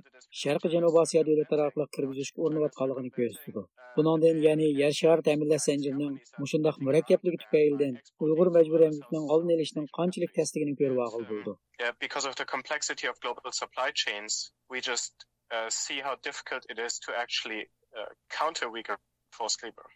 [0.43, 3.67] sharqi janubiy osiyo davlatlari orqali kirgizishga urinayotganligini ko'rsatdi.
[3.97, 7.95] Buningdan ya'ni yer shar ta'minlash zanjirining mushundoq murakkabligi tufaylidan
[8.27, 13.07] uyg'ur majburiy emgakning oldini olishning qanchalik tasligini ko'rib og'il bo'ldi yeah, because of the complexity
[13.07, 17.63] of global supply chains we just uh, see how difficult it is to actually
[17.99, 18.97] uh, counter weaker
[19.33, 19.87] forced labor.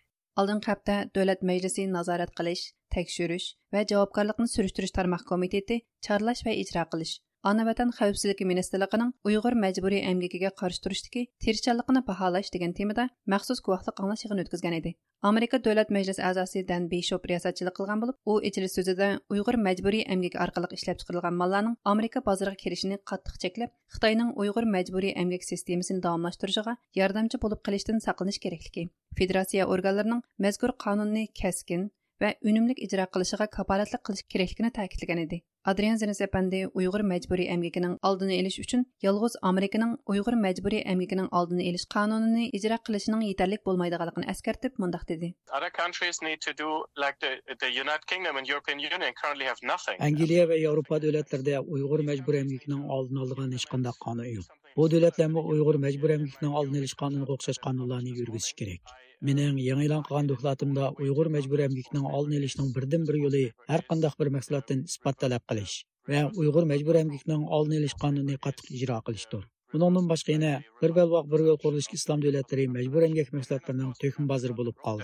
[0.40, 6.84] Oldingi hafta davlat majlisi nazorat qilish tekshirish va javobgarlikni surishtirish tarmoq komiteti chorlash va ijro
[6.92, 7.14] qilish
[7.50, 14.02] ana vatan xavfsizligi ministrligining uyg'ur majburiy emgakiga qarshi turishdagi tirishchanligini baholash degan temada maxsus guvohlik
[14.02, 14.92] anglash yig'ini o'tkazgan edi.
[15.30, 20.36] Amerika davlat majlisi a'zosi dan beshop riyosatchilik qilgan bo'lib u ichilish so'zida uyg'ur majburiy emgak
[20.44, 26.76] orqali ishlab chiqarilgan mollarning amerika bozoriga kirishini qattiq cheklab xitoyning uyg'ur majburiy amgik sistemasini davomlashtirishiga
[27.00, 28.88] yordamchi bo'lib qilishdan saqlanish kerakligi
[29.20, 31.90] federatsiya organlarining mazkur qonunni kaskin
[32.22, 35.38] va unumlik ijro qilishiga kapolatlik qilish kerakligini ta'kidlagan edi.
[35.64, 41.84] Adrian Zinsependi Uyğur məcburi əmgəkinin aldını eliş üçün yalğız Amerikanın Uyğur məcburi əmgəkinin aldını eliş
[41.94, 45.34] qanununu icra qilishinin yetərlik bolmaydığını əskərtib mündaq dedi.
[45.56, 46.68] Other countries need to do
[47.04, 47.32] like the,
[47.64, 49.98] the United Kingdom and European Union currently have nothing.
[50.00, 54.48] Angliya və Avropa dövlətlərində Uyğur məcburi əmgəkinin aldını aldığan heç qanday qanun yox.
[54.76, 58.96] Bu dövlətlər Uyğur məcburi əmgəkinin aldını eliş qanunuğa oxşar qanunlarını yürgüzüş kerak.
[59.26, 64.12] Mening yangi e'lon qilgan doklatimda uyg'ur majburiy emgakning oldini olishning birdan bir yo'li har qanday
[64.20, 65.74] bir mahsulotdan isbot talab qilish
[66.10, 69.42] va uyg'ur majburiy emgakning oldini olish qonunini qattiq ijro qilishdir.
[69.72, 70.52] Bundan başqa yana
[70.82, 75.02] bir belvoq bir yo'l qurilishga islom davlatlari majbur emgak mahsulotlarining to'kin bozori bo'lib qoldi.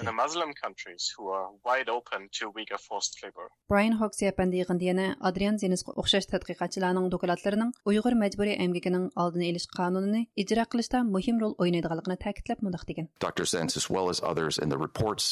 [3.70, 9.68] Brian Hawks yapandi yig'indi yana Adrian Zenisga o'xshash tadqiqotchilarning dokladlarining Uyg'ur majburiy emgakining oldini olish
[9.78, 13.06] qonunini ijro qilishda muhim rol o'ynaydiganligini ta'kidlab mundoq degan.
[13.26, 13.44] Dr.
[13.54, 15.26] Zenz as well as others in the reports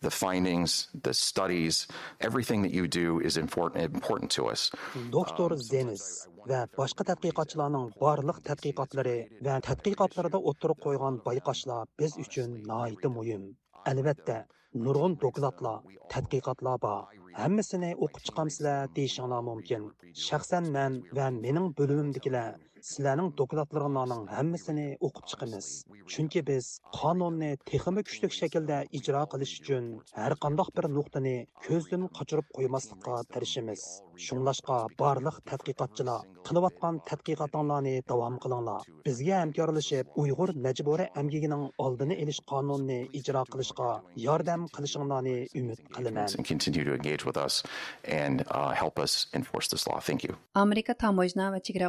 [0.00, 1.86] the findings, the studies,
[2.20, 4.70] everything that you do is important, important to us.
[5.10, 6.04] Doktor Zenis
[6.50, 13.42] va boshqa tadqiqotchilarning barliq tadqiqotlari va tadqiqotlarida o'tirib qo'ygan bayqashlar biz uchun nihoyatda muhim.
[13.92, 14.38] Albatta,
[14.84, 15.78] nurg'un dokladlar,
[16.14, 17.02] tadqiqotlar bor.
[17.42, 19.82] Hammasini o'qib chiqamsizlar deyishinglar mumkin.
[20.26, 22.48] Shaxsan men va mening bo'limimdagilar
[22.88, 25.66] sizlarning dokladlaringlarning hammasini o'qib chiqamiz
[26.14, 26.66] chunki biz
[26.98, 31.34] qonunni texmi kuchli shaklda ijro qilish uchun har qandoq bir nuqtani
[31.66, 33.82] ko'zdan qochirib qo'ymaslikqa tirishimiz
[34.26, 42.98] shunglashqa barliq tadqiqotchilar qilayotgan tadqiqotinglarni davom qilinglar bizga hamkorlashib uyg'ur majburiy amgigining oldini olish qonunni
[43.20, 43.90] ijro qilishga
[44.26, 47.62] yordam qilishinglarni umid qilaman and continue to engage with us
[48.22, 49.98] and uh, help us enforce this law.
[50.00, 50.34] Thank you.
[50.54, 51.88] amerika tamojna va chegara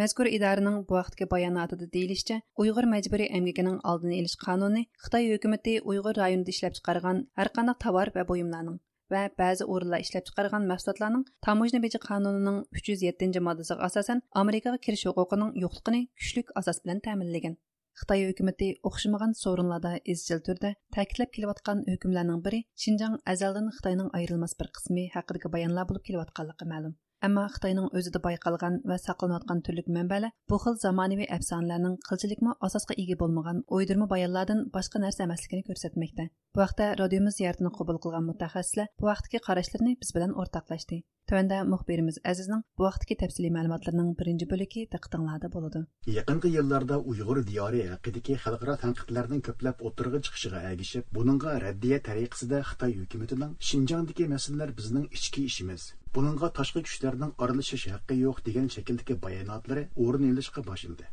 [0.00, 6.14] mazkur idoraning bu vaqtgi bayonotida deyilishicha uyg'ur majburiy emgakining oldini olish qonuni xitoy hukumati uyg'ur
[6.22, 8.78] rayonida ishlab chiqargan har qanday tovar va buyumlarning
[9.14, 14.82] va ba'zi o'rinlar ishlab chiqargan mahsulotlarning tamojna beji qonunining uch yuz yettinchi moddasiga asosan amerikaga
[14.88, 17.56] kirish huquqining yo'qligini kuchlik asos bilan ta'minlagan
[18.00, 24.72] xitoy hukumati o'xshamagan so'rinlarda izchil turda ta'kidlab kelayotgan hukmlarning biri shinjang azaldan xitoyning ayrilmas bir
[24.78, 30.60] qismi haqidagi bayonlar bo'lib kelayotganligi ma'lum ammo xitoyning o'zida байқалған ва saqlanayotgan түрлік мәнбәлі бұл
[30.64, 36.92] хил zamonaviy afsonalarning qilchilikmi асасқа иге болмаған o'ydirma bayonlardan башқа narsa emasligini ko'rsatmoqda bu vaqtda
[37.02, 42.84] radiomiz ziyoratini qabul qilgan mutaxassislar bu vaqtdagi qarashlarini biz bilan o'rtoqlashdi Төвәндә мөхбирimiz Әзизнең бу
[42.86, 45.80] вакытки тәфсилий мәгълүматларының беренче бүлеге диqqәтеңләрдә булды.
[46.16, 52.94] Якынкы елларда Уйгыр дияры хакыдагы халыкара тәнкыйтьләрнең көпләп отырыгы чыгышыга әгишеп, буныңга рәддия тәрикәсендә Хытай
[53.00, 55.90] хөкүмәтенең Шинҗаңдагы мәсьәләләр безнең ички ишimiz.
[56.16, 61.08] Buningga tashqi kuchlarning aralashish haqqi yo'q degan shakldagi bayonotlari o'rin olishga boshlandi.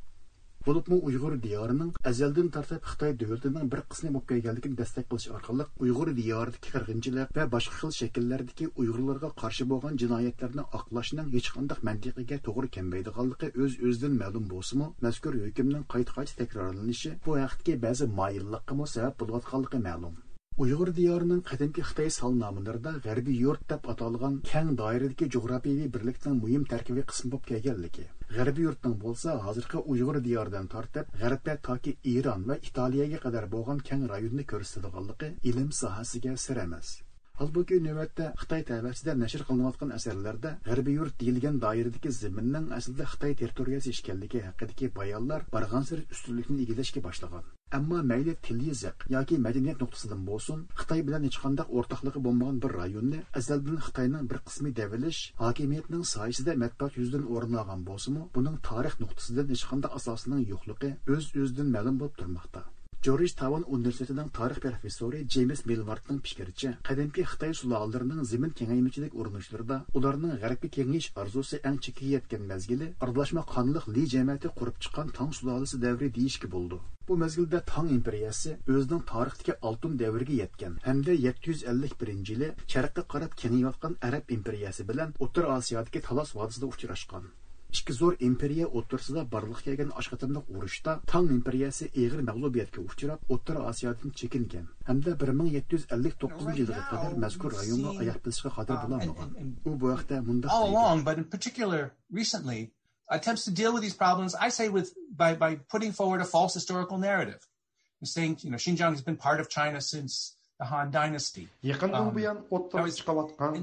[0.68, 6.14] Bulupmu Uyghur diyarının əzəldən tartib Xitay dövlətinin bir qismi bo'lib kelganligini dəstək qilish orqali Uyghur
[6.22, 12.74] diyoridagi qirg'inchilik va boshqa xil shakllardagi Uyg'urlarga qarshi bo'lgan jinoyatlarni oqlashning hech qanday mantiqiga to'g'ri
[12.78, 19.88] kelmaydiganligi o'z o'zidan ma'lum bo'lsa-mu, mazkur hukmning qayta-qayta takrorlanishi bu haqdagi ba'zi moyillikqa sabab bo'layotganligi
[19.90, 20.16] ma'lum.
[20.58, 27.06] Uyghur diyarının qadimki Xitoy salnomalarida G'arbiy yurt deb atalgan keng doiradagi jug'rofiyaviy birlikning muhim tarkibiy
[27.12, 28.04] qismi bo'lib kelganligi.
[28.36, 34.06] G'arbiy yurtning bo'lsa, hozirgi Uyghur diyoridan tortib, g'arbga toki Eron va Italiyaga qadar bo'lgan keng
[34.14, 36.94] rayonni ko'rsatadiganligi ilm sohasiga sir emas.
[37.42, 43.98] Halbuki navbatda Xitoy tavasida nashr qilinayotgan asarlarda G'arbiy yurt deyilgan doiradagi zaminning aslida Xitoy territoriyasi
[43.98, 47.06] ekanligi haqidagi bayonlar bargan sir ustunlikni egallashga
[47.74, 53.22] Әмма мәйлі тіл зәқ, яки мәдениет нұқтысыдан болсын, Қытай білән ешқандақ ортақлығы болмаған бір районны
[53.40, 59.58] әзәлден Қытайның бір қысмы дәвіліш, хакимиетнең сайысыда мәтбәт жүзден орынлаған болсы мұ, бұның тарих нұқтысыдан
[59.58, 62.68] ешқандақ асасының жоқлығы өз-өзден мәлім болып тұрмақта.
[63.04, 68.54] Джордж Таван университетінің тарих профессоры Джеймс tarix пікірінше, қадимгі Қытай сұлаларының qadimki кеңеймішілік sulolalarining zimin
[68.60, 74.80] kengaymichilik urinishlarida ularning g'arbga kengayish orzusi eng chekiga yetgan mezgili aralashma qonliq Li jamiyati qurib
[74.88, 76.80] chiqqan Tang sulolasi davri deyishga bo'ldi.
[77.10, 84.36] Bu mezgilda Tang imperiyasi o'zining tarixdagi oltin davriga yetgan hamda 751-yili sharqqa qarab kengayotgan Arab
[84.40, 87.34] imperiyasi bilan O'rta Osiyodagi Talos vodisida uchrashgan.
[87.78, 89.24] Ikki zo'r imperiya o'rtasida
[89.66, 95.76] kelgan oshqatimliq urushda tang imperiyasi eg'ir mag'lubiyatga uchrab o'rta osiyodan chekingan hamda bir ming yetti
[95.78, 99.96] yuz ellik to'qqizinchi yilga qadar mazkur rayonga oyoq bosishga qodir bo'lolmagan u bu
[100.30, 101.82] munda all along but in particular
[102.22, 102.60] recently
[103.18, 106.54] attempts to deal with these problems i say with by by putting forward a false
[106.54, 107.42] historical narrative.
[108.04, 111.48] Saying you know Xinjiang has been part of China since the Han Dynasty.
[111.64, 113.56] Якындан буян оттан чыгып аткан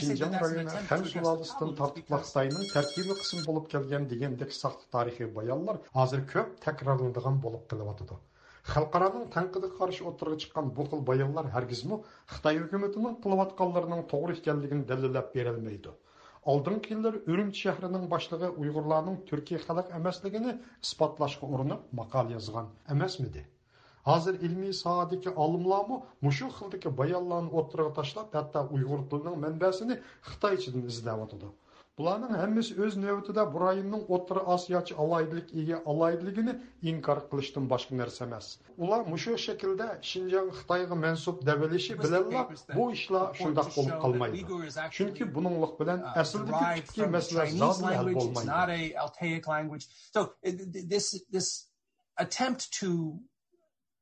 [0.00, 2.68] Шинжаң районы һәм Сулалыстан тартыплак Сайтының
[3.72, 8.18] келген дигәндәк сакты тарихи баянлар хәзер көп тәкрарланган булып килеп атыды.
[8.64, 12.02] Халыкараның тәнкыйгә каршы отырга чыккан бу хил баянлар һәргизме
[12.34, 15.92] Хытай хөкүмәтенең кылып атканларының тоғры икәнлеген дәлилләп берелмәйди.
[22.00, 22.32] Мақал?
[24.08, 29.94] Hozir ilmiy sohadagi olimlarmi mushu xildagi bayonlarni o'ttiraga tashlab hatto uyg'ur tilining manbasini
[30.30, 31.48] xitoychadan izlayotidi.
[31.98, 36.54] Bularning hammasi o'z navbatida bu rayonning o'rta osiyochi aloyidlik ega aloyidligini
[36.90, 38.46] inkor qilishdan boshqa narsa emas.
[38.84, 42.42] Ular mushu shaklda shinjong xitoyga mansub davilishi bilanla
[42.78, 44.40] bu ishlar shundoq bo'lib qolmaydi.
[44.96, 48.50] Chunki buninglik bilan aslidagi tubki masala hal bo'lmaydi.
[52.24, 52.88] attempt to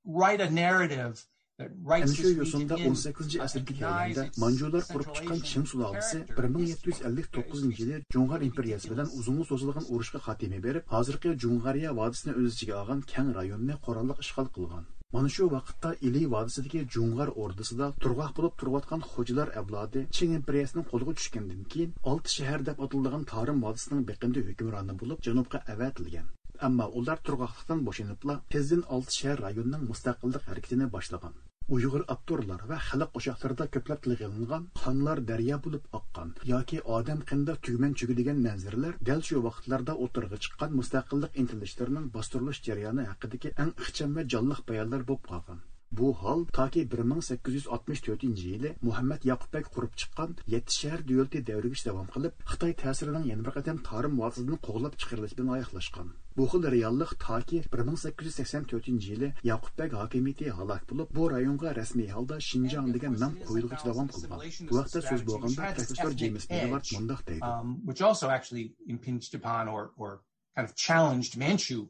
[0.05, 1.27] write a narrative
[1.63, 8.91] Әнә шу yo'sinda 18 asrga kelganda manjular qurib chiqqan Qing sulolasi 1759 yili Жоңғар imperiyasi
[8.93, 14.25] bilan uzunga so'zilgan urushga xatimi berib, hozirgi Жоңғария vodisini o'z ichiga olgan keng rayonni qurolliq
[14.27, 14.91] ishg'ol qilgan.
[15.15, 21.19] Mana shu vaqtda Ili vodisidagi Жоңғар ordisida turg'oq bo'lib turayotgan xo'jalar avlodi Qing imperiyasining qo'liga
[21.21, 26.33] tushgandan keyin 6 shahar deb ataladigan Tarim vodisining biqindi hukmroni bo'lib janubga avatilgan.
[26.69, 31.41] Ammo ular turg'oqlikdan bo'shanibla tezdin olti shahar rayonining mustaqillik harakatini boshlagan.
[31.75, 37.55] uyg'ur aktorlar va xalq qo'shoqlarida ko'plab tilga ilingan qonlar daryo bo'lib oqqan yoki odam qinda
[37.69, 44.17] tugman chugidigan manzaralar dal shu vaqtlarda o'tirg'i chiqqan mustaqillik intilishlarining bostirilish jarayoni haqidagi eng ixcham
[44.19, 45.63] va jonliq bayonlar bo'lib qolgan
[46.01, 52.45] bu hol toki 1864 yili muhammad yoqubbek qurib chiqqan yetti shahar davlati davrigacha davom qilib
[52.53, 57.41] xitoy ta'sirining yana bir qadam torim vosidan qo'g'lab chiqarilishi bilan oyoqlashgan Bu xil reallıq ta
[57.41, 63.85] ki 1884-cü ili Yaqubbəg hakimiyyəti halak bulub, bu rayonga rəsmi halda Şinjan degen nam qoyulğuç
[63.89, 64.41] davam qılğan.
[64.71, 67.45] Bu vaxtda söz bolğanda professor James Millard mundaq deydi.
[67.45, 70.11] Um, which also actually impinged upon or or
[70.57, 71.89] kind of challenged Manchu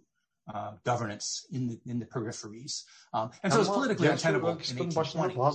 [0.49, 2.85] Uh, governance in the, in the peripheries.
[3.13, 5.37] Um, and so it's politically untenable in 1820.
[5.37, 5.51] Um,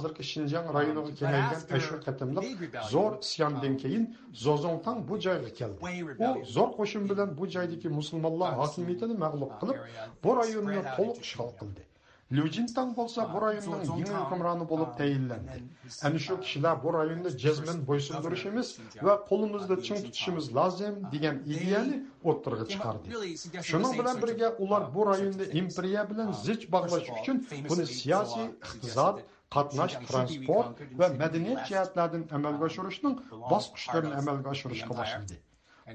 [3.45, 6.05] um, Zozon'dan bu cayga geldi.
[6.19, 9.89] O zor koşun bilen bu caydaki Müslümanlar hakimiyetini uh, mağlup kılıp
[10.23, 11.81] bu rayonunu toluk şal kıldı.
[12.31, 15.59] Лючинтан болса bu rayonning yangi hukmroni bo'lib tayinlandi.
[16.07, 18.67] Ana shu kishilar bu rayonni jazman bo'ysundirishimiz
[19.07, 21.95] va qo'limizda ching tutishimiz lozim degan ideyani
[22.29, 23.07] o'ttirg'a chiqardi.
[23.69, 27.37] Shuning bilan birga ular bu rayonni imperiya bilan zich bog'lash uchun
[27.69, 29.15] buni siyosiy, iqtisod,
[29.55, 30.67] qatnash, transport
[30.99, 33.15] va madaniyat jihatlardan amalga oshirishning
[33.51, 35.35] bosqichlarini amalga oshirishga boshladi.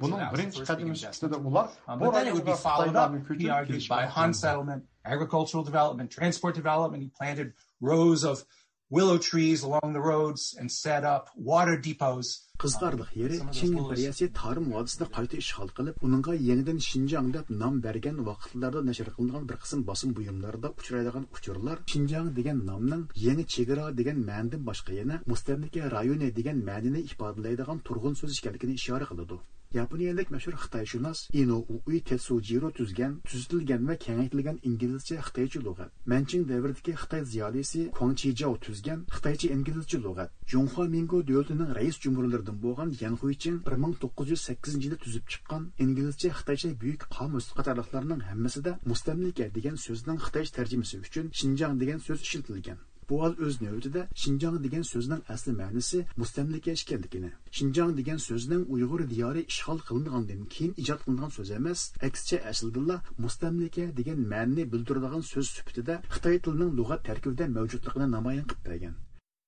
[0.02, 1.66] Buning birinchi qadami sifatida ular
[2.00, 2.54] bu rayonga
[3.92, 7.02] by Han settlement agricultural development, transport development.
[7.02, 8.44] He planted rows of
[8.90, 12.28] willow trees along the roads and set up water depots.
[12.58, 18.26] Qızlarlıq yeri Çin imperiyası tarım vadisini qayta işgal qılıb, onunğa yeniden Şinjan dep nam bergen
[18.26, 21.78] vaqtlarda nəşr qılınğan bir qism basım buyumlarda uçuraydığan uçurlar.
[21.86, 28.14] Şinjan degen namnın yeni çegira degen mənindən başqa yana müstəmlikə rayonu degen mənini ifadələyidigan turğun
[28.14, 29.38] söz işgalikini işarə qılıdı.
[29.78, 31.56] Yaponiyalik mashhur xitoyshunos ino
[31.86, 35.90] ui tetsujiro tuzgan tuzitilgan va kengaytirilgan inglizcha xitoycha lug'at.
[36.12, 40.30] Manching davridagi xitoy ziyolisi Kong chijao tuzgan xitoycha inglizcha lug'at.
[40.50, 45.24] Junxo mingo davlatining rais jumhurlaridan bo'lgan yan huiching bir ming to'qqiz yuz sakkizinchi yilda tuzib
[45.32, 51.98] chiqqan inglizcha xitoycha buyuk qomus qatorliqlarning hammasida mustamlika degan so'zning xitoycha tarjimasi uchun shinjang degan
[52.06, 52.78] so'z ishlatilgan.
[53.08, 59.02] Bu hol o'z navbatida Xinjiang degan so'zning asli ma'nosi mustamlika ekanligini, Xinjiang degan so'zning Uyg'ur
[59.12, 65.46] diyori ishg'ol qilingandan keyin ijod qilingan so'z emas, aksicha aslida mustamlika degan ma'noni bildiradigan so'z
[65.56, 68.94] sifatida Xitoy tilining lug'at tarkibida mavjudligini namoyon qilib bergan.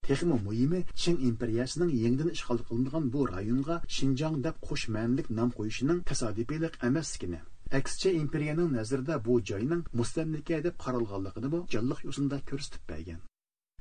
[0.07, 5.99] Texmo muhimi Qing imperiyasining yangidan ishg'ol qilingan bu rayonga Xinjiang deb qo'sh ma'nilik nom qo'yishining
[6.11, 7.41] tasodifiylik emasligini
[7.79, 13.23] Aksicha imperiyaning nazarida bu joyning mustamlika deb qaralganligini bu jonliq yo'sinda ko'rsatib bergan.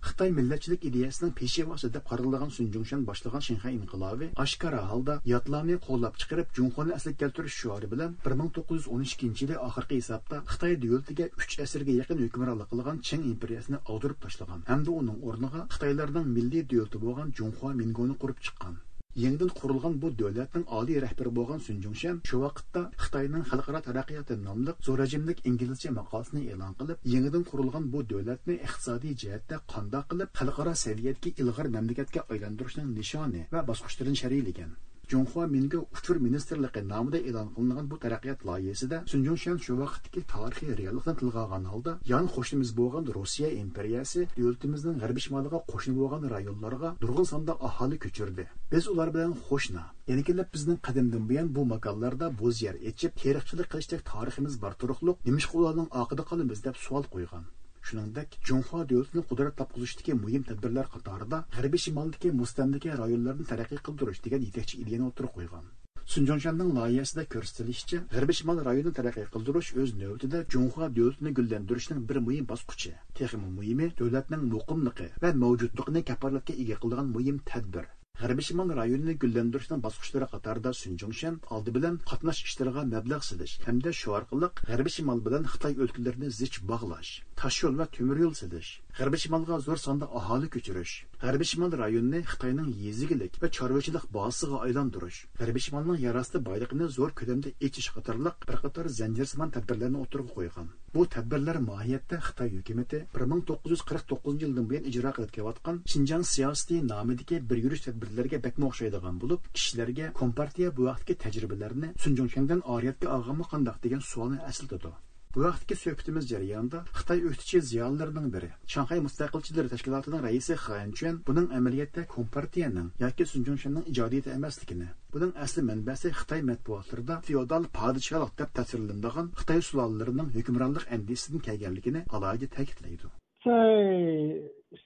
[0.07, 6.53] Xitoy millatchilik ideyasining peshevosi deb qaralgan sunjungshan boshlagan shinxay inqilobi oshkora holda yotlarni qo'llab chiqarib
[6.59, 10.77] junxoni asliga keltirish shiori bilan bir ming to'qqiz yuz o'n ikkinchi yili oxirgi hisobda xitoy
[10.85, 16.65] davlatiga uch asrga yaqin hukmronlik qilgan ching imperiyasini og'dirib tashlagan hamda uning o'rniga xitoylarning milliy
[16.73, 18.81] davlati bo'lgan junxo mingoni qurib chiqqan.
[19.21, 25.43] Yangidan qurilgan bu davlatning oliy rahbari bo'lgan sunjungshan shu vaqtda xitoyning xalqaro taraqqiyoti nomli zo'rajimlik
[25.49, 31.67] inglizcha maqolasini e'lon qilib yangidan qurilgan bu davlatni iqtisodiy jihatda qandoq qilib xalqaro saviyadagi ilg'or
[31.75, 34.73] mamlakatga aylantirishning nishoni va bosqichlarini shariylagan
[35.13, 41.13] Junxua Minga uchur ministerligi nomida e'lon qilingan bu taraqqiyot loyihasida Sunjunshan shu vaqtdagi tarixiy reallikni
[41.19, 47.29] tilga olgan holda yan qo'shnimiz bo'lgan Rossiya imperiyasi davlatimizning g'arbiy shimoliga qo'shni bo'lgan rayonlarga nurg'un
[47.33, 48.49] sonda aholi ko'chirdi.
[48.73, 49.83] Biz ular bilan qo'shna.
[50.11, 55.59] Yana bizning qadimdan buyon bu makonlarda bo'z yer echib, tarixchilik qilishdek tariximiz bor turuqliq, nimishqa
[55.61, 57.45] ularning oqida qolamiz deb savol qo'ygan.
[57.87, 64.45] Shuningdek junxo davlatini qudrat topqizishdagi muhim tadbirlar qatorida g'arbiy shimoldagi mustamlika rayonlarini taraqqiy qildirish degan
[64.49, 65.65] yetakchi ideyani o'tirib qo'ygan.
[66.13, 72.47] Sunjongshanning loyihasida ko'rsatilishicha g'arbiy shimol rayonini taraqqiy qildirish o'z navbatida junxo davlatini gullantirishning bir muhim
[72.53, 72.91] bosqichi.
[73.19, 77.85] Texmi muhimi davlatning muqimligi va mavjudligini kapolatga ega qiladigan muhim tadbir.
[78.21, 84.13] G'arbiy shimol rayonini gullantirishning bosqichlari qatorida sunjongshan oldi bilan qatnash ishlariga mablag' silish hamda shu
[84.17, 87.11] orqali g'arbiy shimol bilan xitoy o'lkalarini zich bog'lash.
[87.41, 90.91] Tosh yo'l va temir yo'l silish g'arbiy shimolga zo'r sonda aholi ko'chirish.
[91.21, 95.21] G'arbiy shimol rayonni xitoyning yezigilik va chorvachilik bazasiga aylantirish.
[95.39, 100.67] G'arbiy shimolning yarasti boyligini zo'r ko'lamda echish qatorliq bir qator zanjirsimon tadbirlarni o'tirg'a qo'ygan.
[100.95, 105.31] Bu tadbirlar mohiyatda xitoy hukumati bir ming to'qqiz yuz qirq to'qqizinchi yildan buyon ijro qilib
[105.37, 111.91] kelayotgan shinjang siyosiy nomidagi bir yurish tadbirlarga bakma o'xshaydigan bo'lib kishilarga kompartiya bu vaqtdagi tajribalarni
[112.05, 118.28] sunjongshandan oriyatga olganmi qandoq degan savolni asl aslatadi bu vaqtdagi suhbatimiz jarayonida xitoy o'qituvchi ziyolilarining
[118.34, 125.62] biri shanxay mustaqilchilar tashkilotining raisi xanchuan buning amaliyotda kompartiyaning yoki sunjongshanning ijodiyati emasligini buning asli
[125.70, 133.08] manbasi xitoy matbuotlarida feodal podshohlik deb tasvirlanadigan xitoy sulolalarining hukmronlik andisidan kelganligini alohida ta'kidlaydi
[133.44, 133.50] 在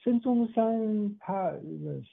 [0.03, 1.51] 孙中山他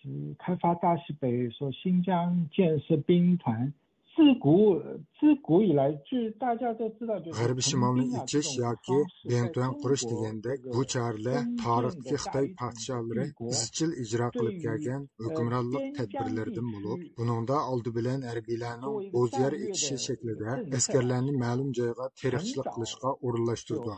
[0.03, 3.73] 是开发大西北，说新疆建设兵团。
[4.17, 4.83] 自古
[5.19, 8.99] 自古以来，据大家都知道，就是 g'arbiy shimolni ichish yoki
[9.31, 16.99] bentuen qurish degandek bu choralar tarixdagi xitoy podshohlari izchil ijro qilib kelgan hukmronlik tadbirlaridan bo'lib
[17.19, 23.95] buningda oldi bilan harbiylarning bo'zyer ekishi shaklida askarlarni ma'lum joyga teriqchilik qilishga o'rinlashtirdi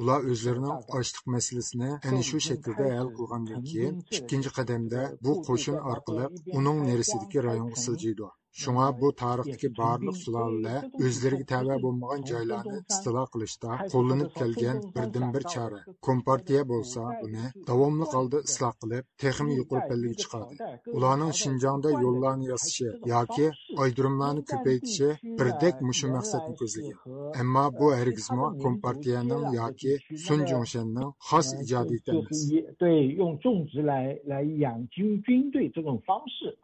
[0.00, 6.24] ular o'zlarining ochliq masalasini ana shu shaklda hal qilgandan keyin ikkinchi qadamda bu qo'shin orqali
[6.58, 8.28] uning nerisidagi rayonga siljiydi
[8.61, 15.79] شۇڭا بۇ تارىختىكى بارلىق سۇلالىلەر ئۆزلىرىگە تەۋە بولمىغان جايلارنى ئىستىلا قىلىشتا قوللىنىپ كەلگەن بىردىنبىر چارە.
[16.07, 20.69] كومپارتىيە بولسا بۇنى داۋاملىق ھالدا ئىسلاھ قىلىپ، تېخىمۇ يۇقىرى پەللىگە چىقاردى.
[20.95, 23.47] ئۇلارنىڭ شىنجاڭدا يوللارنى ياسىشى ياكى
[23.77, 25.09] ئايدۇرۇملارنى كۆپەيتىشى
[25.41, 26.97] biردەك مۇشۇ مەقسەتنى كۆزلىگەن.
[27.37, 29.97] ئەمما بۇ ھەرگىزمۇ كومپارتىيەنىڭ ياكى
[30.27, 32.47] سۇن جۇڭشەننىڭ خاس ئىجادىيىتى ئەمەس.
[32.79, 36.57] 对，用种植来来养精军队这种方式，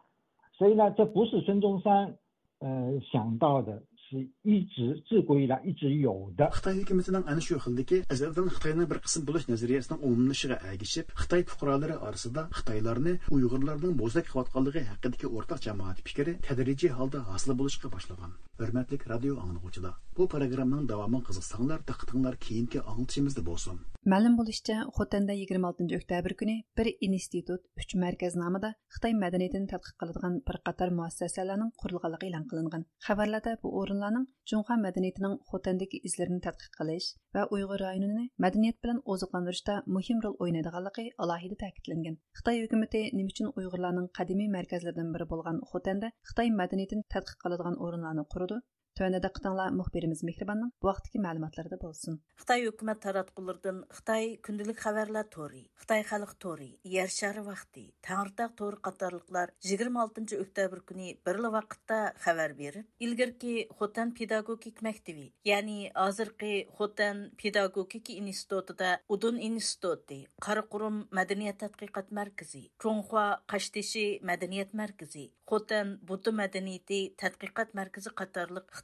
[0.56, 2.16] 所以呢，这不是孙中山
[2.60, 3.82] 呃想到的，
[4.14, 6.48] 是一直自古以来一直有的。
[6.54, 12.42] Xitoy hukumatining ana shu xildagi azaldan Xitoyning bir qism bo'lish nazariyasining umumlashishiga ergishib, Xitoy fuqarolari orasida
[12.58, 18.36] Xitoylarni Uyg'urlarning bo'zlak qilayotganligi haqidagi o'rtaq jamoat fikri tadrijiy holda hosil bo'lishga boshlagan.
[18.60, 23.82] Hurmatli radio anglovchilar, bu programmaning davomini qiziqsanglar, taqtinglar keyingi anglitishimizda bo'lsin.
[24.12, 30.34] Ma'lum bo'lishicha, Xotanda 26 oktyabr kuni bir institut, 3 markaz nomida Xitoy madaniyatini tadqiq qiladigan
[30.48, 32.82] bir qator muassasalarning qurilganligi e'lon qilingan.
[33.06, 38.98] Xabarlarda bu o'rinlar ئالىملارنىڭ جۇڭخۇا madaniyatining Xotandagi izlarini tadqiq qilish va Uyg'ur rayonini madaniyat bilan
[39.12, 42.18] ئوزۇقلاندۇرۇشتا muhim rol ئوينايدىغانلىقى alohida ta'kidlangan.
[42.40, 48.26] Xitoy hukumatı nima uchun Uyg'urlarning قەدىمىي markazlaridan biri bo'lgan Xotanda Xitoy madaniyatini tadqiq qiladigan o'rinlarni
[48.36, 48.60] qurdi
[48.94, 52.20] Төвәндә диққатыңлар мөхбирimiz Мехрибанның bu вакытки мәгълүматларында булсын.
[52.38, 58.78] Xitoy hukumat taratqulardan Xitoy kundalik xabarlar tori, Xitoy xalq tori, Yer shari vaqti, Tangirtaq tori
[58.86, 67.24] qatorliqlar 26 oktyabr kuni birli vaqtda xabar berib, ilgirki Xotan pedagogik maktabi, ya'ni hozirgi Xotan
[67.42, 77.02] pedagogik institutida Udun instituti, Qaraqurum madaniyat tadqiqot markazi, Cho'ngxua Qashtishi madaniyat markazi, Xotan Butu madaniyati
[77.18, 78.14] tadqiqot markazi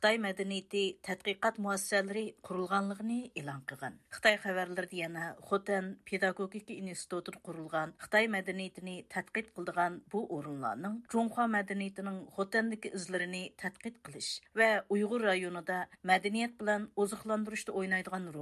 [0.01, 3.99] Қытай мәдениеті тәтқиқат мؤассисәләре құрылғанлығыны илан қыған.
[4.17, 12.21] Хытай хәбәрләрендә яна Хотен педагогика институтын құрылған Хытай мәдениетіні тадқиқ кылдыган бу орынларның Чуңха мәдениетінің
[12.33, 18.33] Хотандагы изләрен тадқиқ қылыш ва Уйгыр районында мәдәният белән озыкландырышта уйнайдыган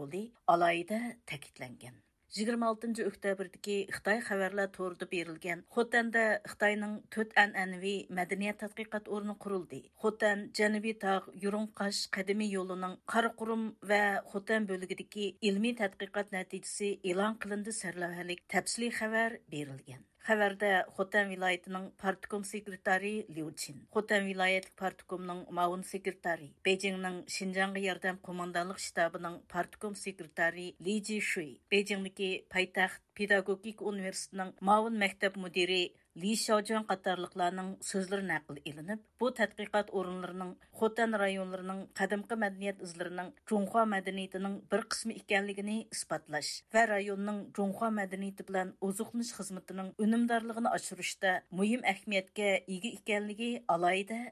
[0.46, 2.04] алайда тәкитләнгән.
[2.36, 5.62] 26 октябрьдәге Хытай хәбәрләр турында берилгән.
[5.72, 9.80] Хотанда Хытайның 4 әнәнәви мәдәният тадқиқат орны курылды.
[10.02, 17.72] Хотан Җәнүби таг, Юрункаш кадими юлының Каракурум ва Хотан бөлегидәге илми тадқиқат нәтиҗәсе элан кылынды
[17.72, 20.04] сәрләһәлек тәфсилий хәбәр берилгән.
[20.28, 28.18] Хәбәрдә Хотан вилайтының партком секретары Лиу Чин, Хотан вилаятлык парткомның мауын секретары, Бейҗиңнең Шинжанғы ярдам
[28.26, 35.80] командалық штабының партком секретары Ли Джи Шуй, Бейҗиңдәге пайтахт педагогик университетінің мауын мәктәп мүдері
[36.18, 40.48] Ли Шаожан қатарлықларның сөздері нақыл елініп, бұл тәтқиқат орынларының
[40.80, 48.48] Хотан районларының қадымқы мәдениет ұзларының Жоңхуа мәдениетінің бір қысмы екенлігіне ispatlаш вәр районның Жоңхуа мәдениеті
[48.50, 54.24] білән ұзықныш xizmatining unumdorligini ашырышта мұйым ahamiyatga ega ekanligi alohida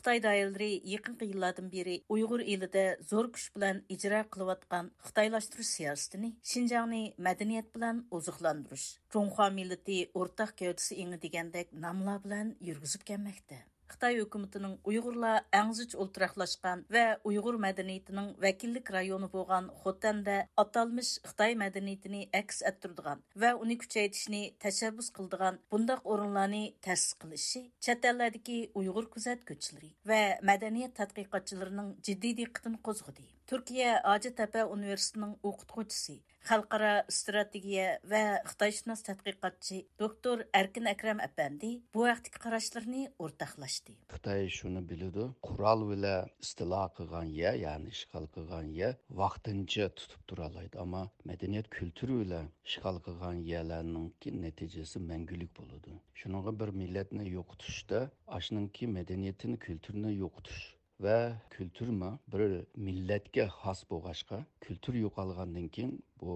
[0.00, 7.00] Қытай дайылдыры екін қиылладың бері ұйғыр елді зор күш білән ижіра қылуатқан Қытайлаштыру сиястыны, Шинжаңны
[7.26, 8.86] мәдіниет білән ұзықландырыш.
[9.12, 13.60] Чонхуа милеті ортақ кәудісі еңі дегендек намла білән үргізіп кәмәкті.
[13.90, 22.28] Қытай үкіметінің ұйғырла әңзіч ұлтырақлашқан вә ұйғыр мәдениетінің вәкіллік районы болған Хотәнді аталмыш Қытай мәдениетіні
[22.40, 29.92] әкс әттірдіған вә уни күчәйтішіні тәшәббүс қылдыған бұндақ орынланы тәсіс қылышы чәтәлләрдікі ұйғыр күзәт көчілері
[30.06, 33.26] вә мәдениет тәтқиқатчыларының жиддейді қытын қозғыды.
[33.50, 34.02] Qo'zg'adi.
[34.02, 42.42] Turkiya Tepe Üniversitesining o'qituvchisi, xalqaro strategiya va xitoyshunos tadqiqotchi doktor Erkin Akram apandi bu vaqtdagi
[42.44, 43.96] qarashlarini o'rtoqlashdi.
[44.14, 50.46] Xitoy shuni biladi, qurol bilan istilo qilgan yer, ya'ni ishg'ol qilgan yer vaqtincha tutib tura
[50.50, 54.10] oladi, ammo madaniyat kulturi bilan ishg'ol qilgan yerlarning
[54.46, 55.98] natijasi mangulik bo'ladi.
[56.20, 61.16] Shuninga bir millatni yo'qotishda, ashninki madaniyatini, kulturini yo'qotish va
[61.56, 62.42] kulturma bir
[62.86, 66.34] millatga xos bo'lg'ashqa kultur yo'qolgandan keyin bu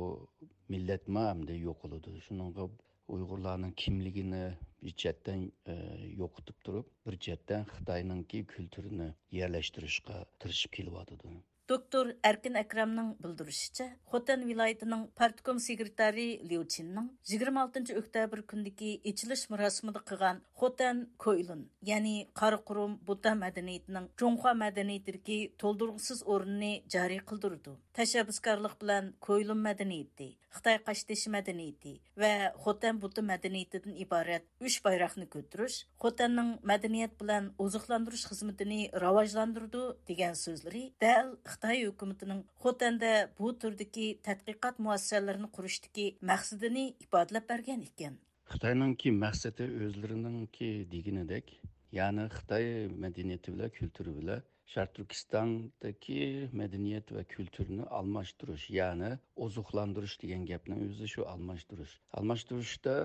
[0.74, 2.14] millatma hamda yo'qoladi.
[2.26, 2.68] Shuninga
[3.14, 4.44] uyg'urlarning kimligini
[4.84, 5.40] bir chetdan
[5.72, 5.74] e,
[6.20, 9.08] yo'qotib turib bir chetdan xitoyninki kulturini
[9.40, 11.34] yerlashtirishga tirishib kelyotidi
[11.64, 20.42] Доктор Әркін Әкрамның білдірішіше, Хотен вилайтының партком секретари Леучинның 26 октябр күндікі ечіліш мұрасымыды қыған
[20.60, 27.78] Хотен Көйлін, яғни Қарықұрым Будда мәдениетінің Жоңға мәдениетірге толдырғысыз орынны жари қылдырды.
[27.96, 35.80] Тәшәбіскарлық білән Көйлін мәдениеті, Қытай қаштеші мәдениеті вә Хотен Будда мәдениетідің ибарет үш байрақны көтіріш,
[35.98, 44.78] Хотенның мәдениет білән озықландырыш қызметіні раважландырды деген сөзлері дәл Xitoy hukumatining Xotanda bu turdagi tadqiqot
[44.86, 48.16] muassasalarini qurishdagi maqsadini ifodalab bergan ekan.
[48.52, 51.52] Xitoyningki maqsadi o'zlarininki deganidek,
[51.98, 52.66] ya'ni Xitoy
[53.04, 54.42] madaniyati bilan kulturi bilan
[54.74, 56.26] Şərq Türkistandakı
[56.60, 59.10] mədəniyyət və kültürünü almashtırış, yəni
[59.46, 61.94] ozuqlandırış degan gapning o'zi shu almashtirish.
[62.18, 62.96] Almashtirishda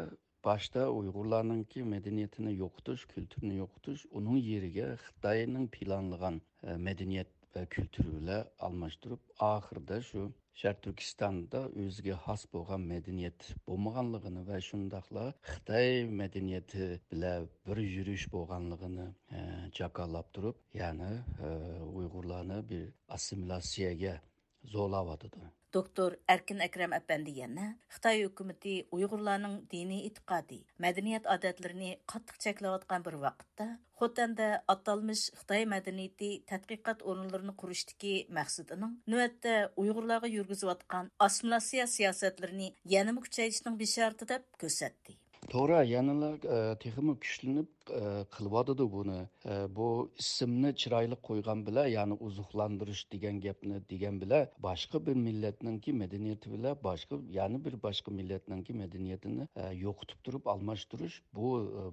[0.48, 8.46] boshda Uyg'urlarningki madaniyatini yo'qotish, kulturini yo'qotish, uning yeriga Xitoyning planlagan e, madaniyat va kültürüyle bilan
[8.68, 9.22] almashtirib
[9.54, 10.22] oxirida shu
[10.62, 15.92] sharq turkistonda o'ziga xos bo'lgan madaniyat bo'lmaganligini va shundoqla xitoy
[16.22, 19.40] madaniyati bilan bir yurish bo'lganligini e,
[19.80, 21.12] jakolab turib ya'ni
[21.46, 21.54] e,
[22.00, 22.84] uyg'urlarni bir
[23.18, 24.14] assimilyatsiyaga
[24.76, 32.80] zo'rlayotidi Доктор Әркин Әкрәм әпәнди яна Хытай хөкүмәте уйгырларның дини итиқади, мәдәният адатларын каттык чәкләп
[32.80, 33.68] аткан бер вакытта
[34.02, 43.28] Хотанда аталмыш Хытай мәдәнияте тадқиқат орынларын курыштагы максатының нәвәттә уйгырларга йөргизеп аткан ассимиляция сиясәтләрен янымы
[43.30, 45.22] күчәйтишнең бишарты дип.
[45.48, 47.70] To'g'ri yanala e, texmi kuchlanib
[48.00, 48.02] e,
[48.36, 49.20] qilyotidi buni.
[49.46, 49.88] E, bu
[50.24, 56.78] ismni chiroyli qo'ygan bilan ya'ni uzuqlantirish degan gapni degan bilan boshqa bir millatninki madaniyati bilan
[56.88, 59.48] boshqa ya'ni bir boshqa millatninki madaniyatini
[59.86, 61.48] yo'qotib turib almashtirish bu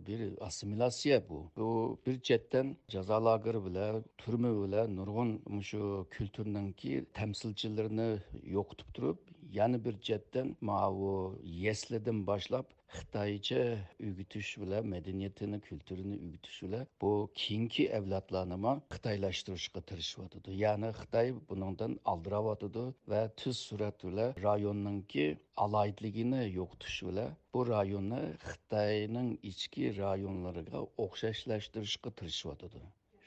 [0.06, 1.38] bir assimilyatsiya bu.
[1.56, 8.10] Bu bir chetdan jazo lageri bilan turma bilan nurg'un shu kulturninki tamsilchilarini
[8.56, 12.66] yo'qotib turib yana bir jihatdan mavu yeslidan boshlab
[12.96, 13.62] xitoycha
[14.08, 22.84] o'gitish bilan madaniyatini kulturini o'gitish bilan bu keyingi avlodlarni xitoylashtirishga tirishyotidi ya'ni xitoy buningdan aldirayotidi
[23.12, 25.26] va tuz surat bilan rayonninki
[25.64, 32.82] alayidligini yo'qotish bilan bu rayonni xitoyning ichki rayonlariga o'xshashlashtirishga tirishyotidi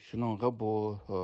[0.10, 0.74] shuninga bu
[1.16, 1.18] e,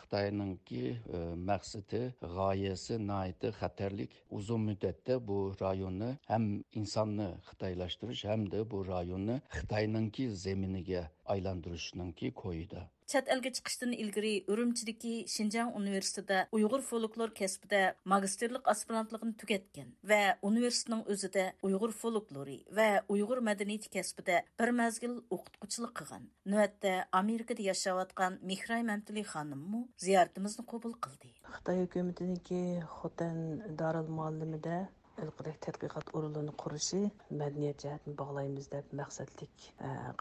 [0.00, 0.82] xitoyningki
[1.16, 1.18] e,
[1.50, 2.02] maqsadi
[2.36, 4.12] g'oyasi naiti xatarlik.
[4.38, 6.44] Uzun muddatda bu rayonni ham
[6.80, 11.02] insonni xitoylashtirish hamda bu rayonni xitoyningki zeminiga
[11.34, 12.84] aylantirishninki ko'yida.
[13.13, 21.03] Чат әлгә чыгыштан илгәри Үрümчидәге Шинҗаң университетында уйгыр фольклор кәсбидә магистрлык аспирантлыгын түгәткән ва университетның
[21.13, 26.25] үзендә уйгыр фольклоры ва уйгыр мәдәнияте кәсбидә бер мәзгил укытучылык кылган.
[26.49, 31.35] Нәвәттә Америкада яшәп аткан Михрай Мәмтили ханым мо зияртымызны кабул кылды.
[31.43, 34.87] Хытай хөкүмәтенеке Хотан Дарыл муаллимидә
[35.21, 37.01] ilqidek tadqiqot o'rinlarini qurishi
[37.39, 39.67] madaniyat jihatini bog'laymiz deb maqsadlik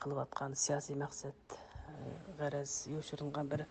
[0.03, 1.57] qilayotgan siyosiy maqsad
[2.38, 3.64] ғараз ешірілген бір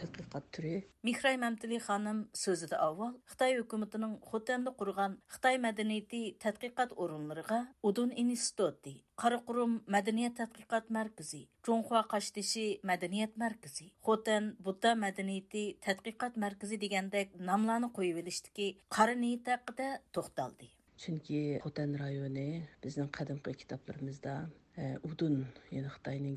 [0.00, 0.72] тәтқиқат түрі.
[1.06, 8.96] Михрай Мәмтили ханым сөзіде авал Қытай үкіметінің Хотенді құрған Қытай мәдениеті тәтқиқат орынларыға Удун институты,
[9.20, 17.92] Қарақұрым мәдениет тәтқиқат мәркізі, Чонхуа Қаштеші мәдениет мәркізі, Хотен Будда мәдениеті тәтқиқат мәркізі дегендек намланы
[17.94, 20.72] қойып еліштікі қары ниет хақыда тоқталды.
[21.00, 24.34] Чөнки Хотен районы біздің қадымғы кітапларымызда
[24.76, 26.34] э, Удун, яғни Қытайның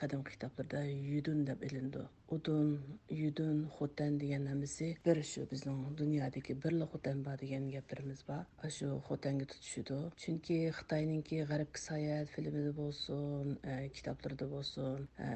[0.00, 2.02] qadimgi kitoblarda yudun deb ilindi.
[2.34, 2.68] Udun
[3.10, 8.44] yudun xotan degan hammasi bir shu bizning dunyodagi birla xotan bor degan gaplarimiz bor.
[8.76, 15.28] Shu xotanga tutishidi chunki xitoyninki g'arbga sayohat filmida bo'lsin e, kitoblarda bo'lsin e,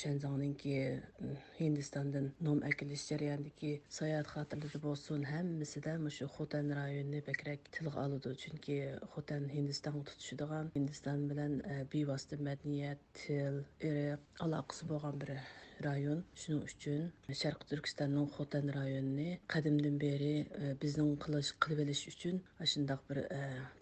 [0.00, 8.06] shanzongninki e, hindistondan nom akilish jarayonidagi sayohat xotirlari bo'lsin hammasida shu xotan rayonini bakrak tilga
[8.06, 8.80] oladi chunki
[9.14, 11.60] xotan hindistonga tutishadigan hindiston bilan
[11.92, 15.36] bevosita madaniyat til ірі алақысы болған бір
[15.84, 20.46] район шуның үчүн шаркы түркистандын хотан районуну кадимден бери
[20.80, 23.20] биздин кылыш кылып алыш үчүн ушундак бир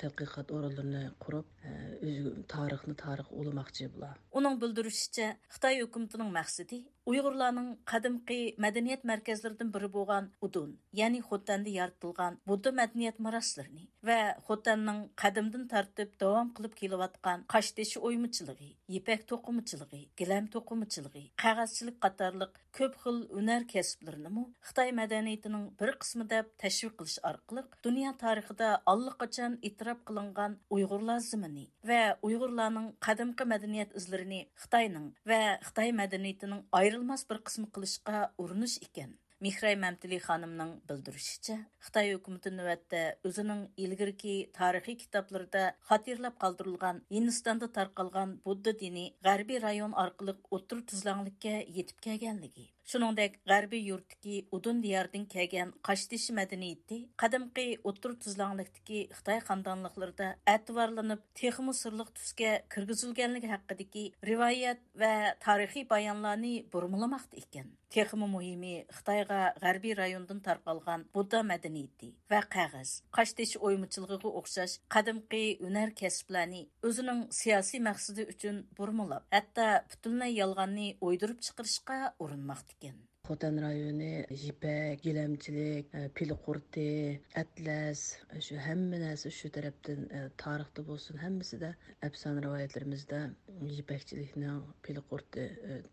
[0.03, 1.47] тадқиқат орунларын куруп
[2.51, 9.89] тарихны тарих уламакчы була оның билдиришичә қытай хөкүмәтенең максаты maqsadi uyg'urlarning qadimgi madaniyat markazlaridan biri
[9.93, 17.45] bo'lgan udun ya'ni xotanda yaratilgan budda madaniyat meroslarini va xotanning qadimdan tartib davom qilib kelayotgan
[17.55, 25.91] qashdeshi o'ymichiligi ipak to'qimichiligi gilam to'qimichiligi qog'ozchilik qatorliq ko'p xil hunar kasblarini xitoy madaniyatining bir
[26.03, 33.45] qismi deb tashviq qilish orqali dunyo tarixida allaqachon e'tirof qilingan uyg'urlar zimini va uyg'urlarning qadimgi
[33.53, 36.63] madaniyat izlarini xitoyning va xitoy madaniyatining
[36.95, 39.15] ayrilmas bir qismi qilishga urinish ekan
[39.45, 48.37] Mihray Мәмтили ханымның bildirishicha, Xitoy hukumati navbatda o'zining ilgirki tarixiy kitoblarida xotirlab qoldirilgan Hindistonda tarqalgan
[48.47, 55.71] Budda dini g'arbiy rayon orqali o'tir tuzlanlikka yetib kelganligi Шуныңдәк ғарби юрттыки удын диярдың кәген
[55.89, 65.33] қаштиш мәдениетті қадымқи отыр тұзлаңлықтыки Қытай қанданлықларда әтварланып техімі сырлық түске кіргізілгенлігі хаққыдыки ривайет вә
[65.41, 67.73] тарихи баянланы бұрмыламақты екен.
[67.95, 72.97] Техімі мұхими Қытайға ғарби райондың тарқалған Будда мәдениетті вә қағыз.
[73.15, 81.47] Қаштиш оймычылғығы оқшаш қадымқи үнәр кәсіпләні өзінің сияси мәқсіді үшін бұрмылап, әтті бүтінләй ялғанны ойдырып
[81.47, 82.97] шықырышқа орынмақты ekan
[83.29, 84.09] xotan rayoni
[84.51, 86.89] ipak gilamchilik pil qurti
[87.43, 88.01] atlas
[88.47, 90.01] shu hamma narsa shu tarafdan
[90.43, 91.21] tarixda bo'lsin.
[91.25, 91.71] Hammasida
[92.09, 93.21] afsona rivoyatlarimizda
[93.83, 95.47] ipakchilikning pil qurti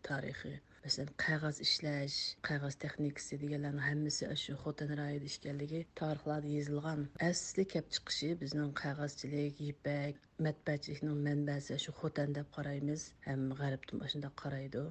[0.08, 0.52] tarixi
[0.84, 2.16] masalan qog'oz ishlash
[2.48, 7.04] qog'oz texnikasi deganlarni hammasi shu xotan rayonida ishganligi tarixlarda yozilgan.
[7.30, 13.08] Asli kelib chiqishi bizning qog'ozchilik ipak matbaachilikning manbasi shu xotan deb qaraymiz.
[13.28, 14.84] Ham g'arbdan shundoq qaraydi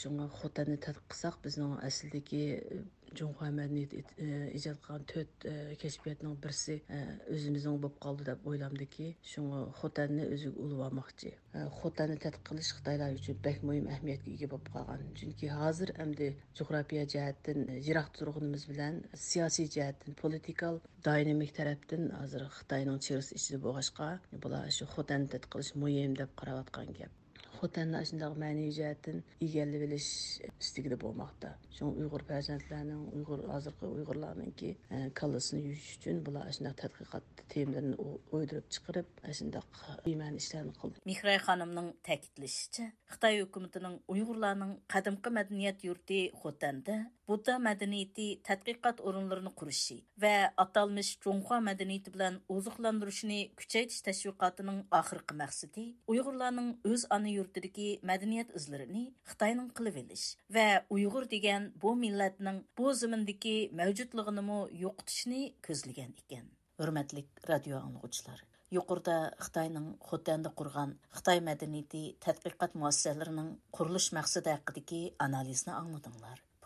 [0.00, 2.44] shunga xotanni tadqiq qilsak bizning aslidagi
[3.16, 4.26] Жоңға мәдениет e,
[4.58, 5.52] ijod qilgan to'rt e,
[5.82, 6.98] kashfiyotning birisi e,
[7.34, 11.32] o'zimizning bo'lib qoldi deb o'ylamdiki shunga xotanni o'ziga ulib olmoqchi.
[11.78, 15.06] Xotanni tadqiq qilish xitoylar uchun bak muhim ahamiyatga ega bo'lib qolgan.
[15.20, 16.30] Chunki hozir endi
[16.60, 24.10] jug'rofiya jihatdan yiroq turganimiz bilan siyosiy jihatdan politikal dynamik tarafdan hozir xitoyning chirisi ichida bo'lg'achqa
[24.44, 27.18] bular shu xotanni tadqiq qilish muhim deb qarayotgan gap.
[27.58, 30.08] خوتەننى ئاشۇنداق مەنىۋى جەھەتتىن ئىگەلىۋېلىش
[30.48, 37.96] ئۈستىگىدە بولماقتا شۇڭا ئۇيغۇر پەرزەنتلەرنىڭ ئۇيغۇر ھازىرقى қалысын كاللىسىنى يۇيۇش uchun bular ashundaq tədqiqat temalarını
[38.38, 46.20] o'ydirib chiqarib ashundaq bema'ni ishlarni qildi mehray xonimning ta'kidlashicha xitoy hukumatining uyg'urlarning qadimgi madaniyat yurti
[47.28, 50.30] Будда мәдәнияти тәтқиқат орынларыны құрышы вә
[50.62, 59.04] аталмыш Жоңхуа мәдінееті білән узыкландырушны kuchaytish тәшвиқатының ақырқы максаты ұйғырланың өз аны юрттырігі мәдінеет ұзларыны
[59.28, 60.24] Қытайның кылып элиш
[60.56, 66.48] вә ұйғыр деген бұл милләтнең бұл зіміндікі мәҗүдлыгын мо юктышны көзлегән икән.
[66.78, 68.40] Радио аңлаучылар,
[68.72, 70.96] Юқорда Хытайның Хотенді құрған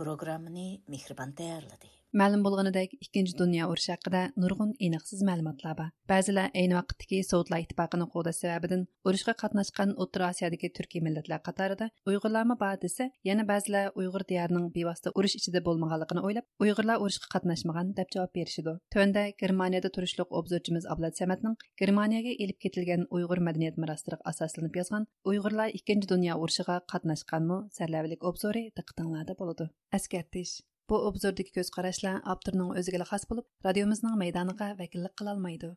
[0.03, 2.02] programmani Mihriban değerledi.
[2.21, 5.87] Мәлім болғанidek ikkinchi dunyo urushi haqida nurg'un aniqsiz ma'lumotlar bor.
[6.11, 12.57] Ba'zilar ayni vaqtdagi sovetlar ittifoqini qo'llash sababidan urushga qatnashgan o'rta osiyodagi turkiy millatlar qatorida uyg'urlarmi
[12.63, 18.13] bor desa yana ba'zilar uyg'ur diyarining bevosita urush ichida bo'lmaganligini o'ylab uyg'urlar urushga qatnashmagan deb
[18.17, 24.77] javob berishidi tuanda germaniyada turishliq obzorchimiz ablat samatning germaniyaga elib ketilgan uyg'ur madaniyat meroslariga asoslanib
[24.81, 27.59] yozgan uyg'urlar ikkinchi dunyo urushiga qatnashganmi?
[27.79, 30.55] sarlavlik obzori diqqatinglarda bo'ladi askartish.
[30.91, 35.69] Bu obzordaki göz qarashla avtorning o'ziga xos bo'lib, radiomizning maydoniga vakillik qila olmaydi.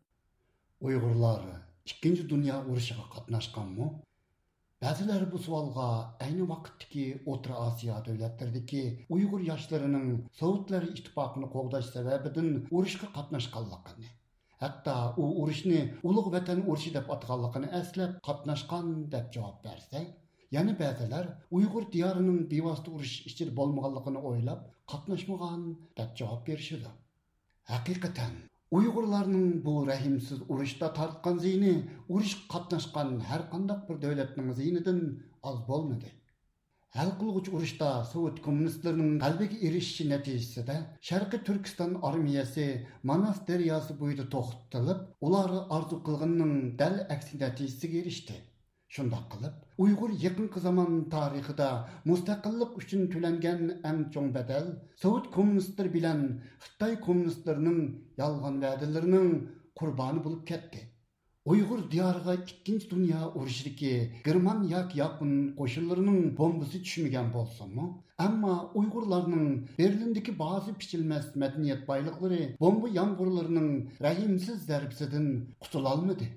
[0.88, 1.42] Uyg'urlar
[1.92, 3.88] 2-chi dunyo urushiga qatnashganmi?
[4.84, 5.86] Ba'zilar bu savolga
[6.26, 8.82] ayni vaqtdagi O'rta Osiyo davlatlaridagi
[9.16, 14.10] Uyg'ur yoshlarining Sovetlar ittifoqini qo'llash sababidan urushga qatnashganligini,
[14.64, 15.80] hatto u urushni
[16.10, 20.08] ulug' vatan urushi deb atganligini aslab qatnashgan deb javob bersak,
[20.58, 21.26] yana ba'zilar
[21.58, 24.62] Uyg'ur diyorining bevosita urush ichida bo'lmaganligini o'ylab,
[24.92, 25.62] qatnashmagan
[25.98, 26.92] deb javob berishadi.
[27.72, 28.34] Haqiqatan
[28.78, 31.74] uyg'urlarning bu rahimsiz urushda tortgan ziyni
[32.14, 35.02] urush qatnashgan har qanday bir davlatning ziynidan
[35.50, 36.10] oz bo'lmadi.
[36.98, 40.76] Hal qilg'uch urushda sovet kommunistlarining qalbiga erishishi natijasida
[41.08, 42.68] sharqiy turkiston armiyasi
[43.12, 48.38] manas daryosi bo'yida to'xtatilib ular orzu qilganning dal aksi natijasiga erishdi.
[48.96, 51.66] Шундак қылып, Уйгур якынкы заман тарихида
[52.08, 54.70] мустақиллик үшін төлөнгөн эң чоң бадал
[55.02, 56.22] Совет коммунисттер менен
[56.64, 57.82] Кытай коммунисттеринин
[58.16, 59.34] ялган вәдилеринин
[59.76, 60.86] курбаны болуп кетти.
[61.44, 70.32] Уйгур диярга 2-нче дүйнө урушындагы Герман яки Япон кошунларынын бомбасы түшмөгөн болсонму, амма уйгурлардын Берлиндеги
[70.40, 75.28] баазы пичилмес мәдениет байлыклары бомба яңгырларынын рахимсиз зарбисиден
[75.60, 76.32] кутула алмады.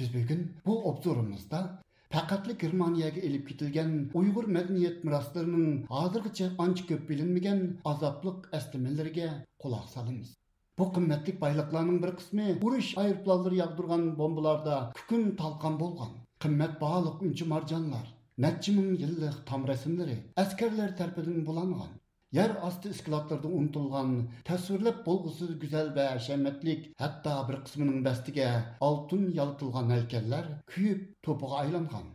[0.00, 1.80] Biz bugün bu obzorumuzda
[2.14, 3.90] faqatli Germaniyaga elib ketilgan
[4.20, 7.60] Uyg'ur madaniyat meroslarining hozirgacha ancha ko'p bilinmagan
[7.92, 9.28] azobliq eslamalariga
[9.64, 10.30] quloq solamiz.
[10.78, 16.12] Bu qimmatli baylıqlarning bir qismi urush aeroplanlari yağdırgan bombalarda kükün talqan bo'lgan.
[16.42, 18.06] Qimmat bağlıq unchi marjonlar,
[18.44, 21.90] necha ming yillik tam rasmlari askarlar tarafidan bulangan.
[22.38, 24.10] Yer asti iskilotlarda unutilgan
[24.48, 28.48] tasvirlab bo'lg'usiz go'zal va hashamatlik hatto bir qismining bastiga
[28.88, 32.06] oltin yaltilgan haykallar kuyib to'piga aylangan.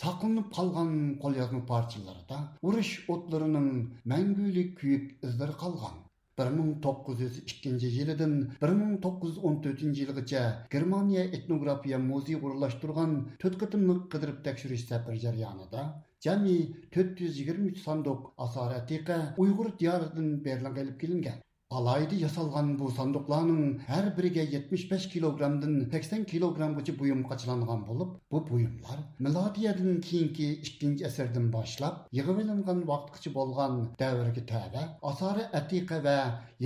[0.00, 0.92] saqlanib qolgan
[1.22, 2.36] qo'lyozma parchalarida
[2.68, 3.68] urush o'tlarining
[4.12, 5.98] mangulik kuyib izlari qolgan
[6.42, 8.32] 1902 yilidan
[8.68, 10.44] 1914 yilgacha
[10.74, 13.12] Germaniya etnografiya muzeyi o'rinlashtirgan
[13.44, 15.84] 4 qatimliq qidirib tekshirish safar jarayonida
[16.24, 16.56] jami
[16.96, 21.38] 423 sanduq asar atiqa Uyg'ur diyoridan Berlinga olib kelingan.
[21.78, 28.98] Alayda yasalgan bu sanduqlarning har biriga 75 kilogramdan 80 kilogramgacha buyum qachilangan bo'lib, bu buyumlar
[29.26, 36.18] milodiyadan keyingi 2 asrdan boshlab yig'ilingan vaqtgacha bo'lgan davrga tabi asari atiqa va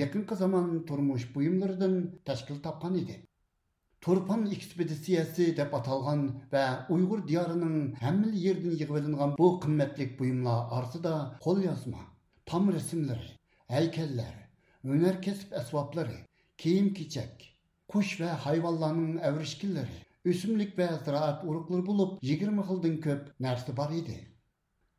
[0.03, 1.95] yaqinqi zamon turmush buyumlaridan
[2.29, 3.17] tashkil topgan edi.
[4.07, 6.21] Турпан экспедициясы деп аталған
[6.53, 6.61] вә
[6.95, 7.73] Уйғур диярының
[8.07, 12.05] әміл ердің йыгып бұл қымметлік бұйымла арсы арасында қол язма,
[12.47, 13.33] там рәсемләре,
[13.81, 14.37] әйкәлләр,
[14.87, 16.21] һөнәр кесп әсваплары,
[16.63, 17.49] кием-кичәк,
[17.91, 24.21] куш вә хайванларның әвришкилләре, үсемлек бә зираат урыклары болып, 20 хилдән көп нәрсі бар еді.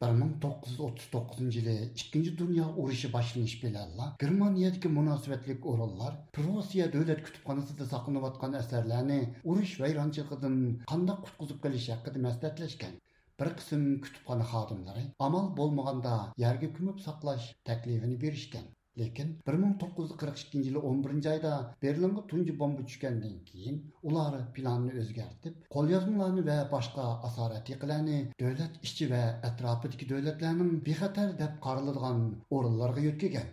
[0.01, 2.37] 1939 yılı 2.
[2.37, 11.15] Dünya Uruşu başlanış bilenler, Germaniyadaki münasebetlik orallar, Prusya Devlet Kütüphanası'da saklanıvatkan eserlerini uruş vayrancılıkından kanda
[11.15, 12.91] kutkuzup geliş hakkında mesletleşken,
[13.39, 18.63] bir qism kutubxona xodimlari amal bo'lmaganda yerga ko'mib saqlash taklifini berishgan
[19.01, 23.77] lekin 1942 yili 11 oyda berlinga tunji bomba tushgandan keyin
[24.11, 32.19] ular planni o'zgartib qo'lyozmalarni va boshqa asoratiqlarni davlat ichi va atrofidagi davlatlarning bexatar deb qaraladigan
[32.57, 33.47] o'rinlarga yo'tkagan.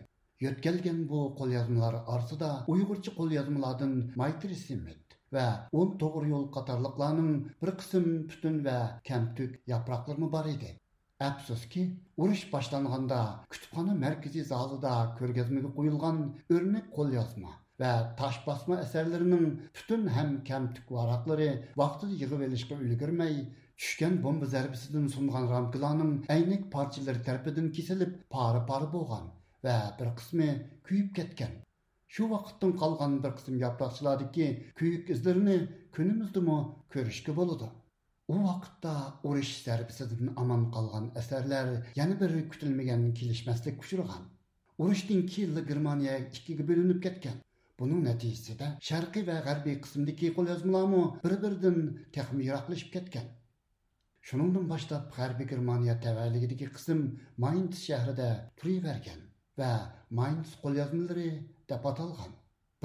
[0.45, 3.92] Yo'tkalgan bu qo'lyozmalar orasida uyg'urcha qo'lyozmalardan
[4.22, 4.57] maytri
[5.36, 5.47] va
[5.80, 7.30] o'n to'g'ri yo'l qatorliqlarning
[7.62, 8.78] bir qism butun va
[9.09, 10.70] kamtuk yaproqlarmi bor edi.
[15.19, 16.17] Ko'rgazmaga qo'yilgan
[16.55, 17.53] o'rnak qo'lyozma
[17.83, 17.91] va
[18.21, 19.47] tosh bosma asarlarining
[19.77, 21.49] butun ham kamtuk varaqlari
[21.83, 23.35] vaqtida yig'ib olishga ulgurmay
[23.83, 29.31] tushgan bomba zarbisidan sungan ramkalarning aynak parchalari tarafidan kesilib pora pora bo'lgan
[29.69, 30.49] va bir qismi
[30.89, 31.55] kuyib ketgan
[32.15, 34.49] shu vaqtdan qolgan bir qism yaproqchilardagi
[34.83, 35.57] kuyik izlarini
[35.97, 36.59] kunimizdami
[36.95, 37.73] ko'rishga bo'ladi
[38.33, 38.95] u vaqtda
[39.29, 41.66] urush zarbisidan omon qolgan asarlar
[42.01, 44.25] yana bir kutilmagan kelishmaslik uchirgan
[44.83, 47.37] urushdan keyin germaniya ikkiga bo'linib ketgan.
[47.81, 51.79] Buning natijasida sharqiy va g'arbiy qismdagi qo'lyozmalarmi bir biridan
[52.47, 53.27] yiroqlashib ketgan.
[54.29, 57.01] Shuningdan boshlab g'arbiy germaniya tavalligidagi qism
[57.45, 58.29] mayns shahrida
[58.61, 59.20] turavergan
[59.61, 59.72] va
[60.20, 61.29] mayns qo'lyozmalari
[61.72, 62.33] deb atalgan.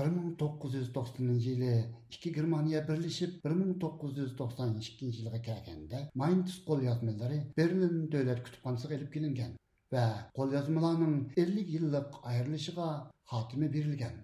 [0.05, 9.51] 1990 yılı iki Germaniya birleşip 1992 yılga kelgende Mainz qo'lyozmalari Berlin davlat kutubxonasiga olib kelingan
[9.93, 10.05] va
[10.37, 12.89] qo'lyozmalarning 50 yillik ayrilishiga
[13.31, 14.15] xotimi berilgan.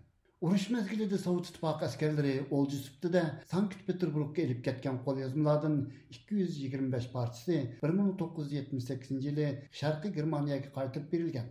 [0.42, 3.22] Urush mezgilida Sovet ittifoqi askarlari o'lji sifatida
[3.52, 5.78] Sankt-Peterburgga elib ketgan qo'lyozmalardan
[6.18, 9.48] 225 parchasi 1978 yili
[9.82, 11.48] Sharqiy Germaniyaga qaytarib berilgan.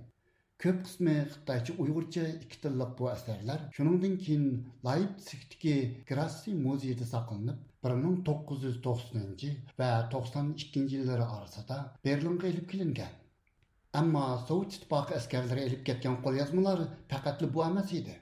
[0.64, 4.44] Көп qismi Xitoycha Uyg'urcha ikki tilliq bu asarlar shuningdan keyin
[4.86, 5.74] Leipzigdagi
[6.10, 7.58] Grassi muzeyida saqlanib,
[7.88, 9.44] 1990
[9.82, 13.12] va 92 yillari orasida Berlinga olib kelingan.
[14.00, 18.16] Ammo Sovet ittifoqi askarlari elib ketgan qo'lyozmalar faqat bu emas edi.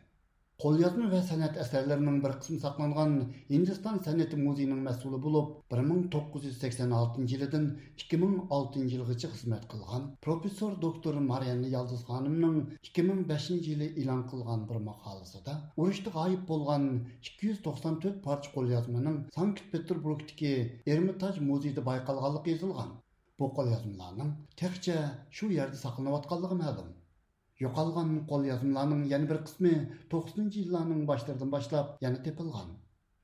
[0.62, 3.14] Qo'lyozma va san'at asarlarining bir qismi saqlangan
[3.52, 7.64] Hindiston san'ati muzeyining mas'uli bo'lib, 1986 yilidan
[8.02, 12.60] 2006 yilgacha xizmat qilgan professor doktor Mariyanna Yaldız xonimning
[12.90, 16.88] 2005 yili e'lon qilgan bir maqolasida urushda g'oyib bo'lgan
[17.32, 20.54] 294 parcha qo'lyozmaning Sankt-Peterburgdagi
[20.96, 22.96] Ermitaj muzeyida bayqalganligi yozilgan.
[23.40, 24.34] Bu qo'lyozmalarning
[24.64, 24.98] texcha
[25.36, 26.98] shu yerda saqlanayotganligi ma'lum.
[27.64, 29.74] Yo'qolgan qo'lyozmalarning yana bir qismi
[30.14, 32.70] 90 yillarning boshlaridan boshlab yana tepilgan.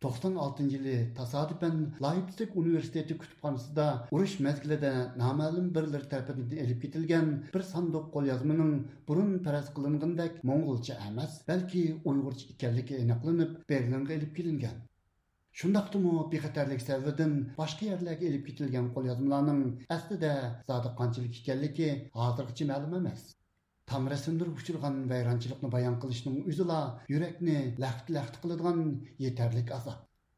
[0.03, 3.87] 96 yili tasodifan Leipzig universiteti kutubxonasida
[4.17, 8.77] urush mezgilida noma'lum birlar tarafidan elib ketilgan bir sanduq qo'lyozmaning
[9.09, 14.77] burun paraz qilingandek mo'ng'ulcha emas, balki uyg'urcha ekanligi aniqlanib, Berlinga elib kelingan.
[15.63, 19.65] Шундақтымы bexatarlik sababidan boshqa yerlarga elib ketilgan qo'lyozmalarning
[19.99, 20.33] aslida
[20.71, 23.29] zodi qanchalik ekanligi hozirgacha ma'lum emas.
[23.89, 28.85] тамыр сындырып ұшырған байраншылықны баян қылышының үзіла, үрекні ләқті-ләқті қылыдған
[29.31, 29.95] етерлік аза.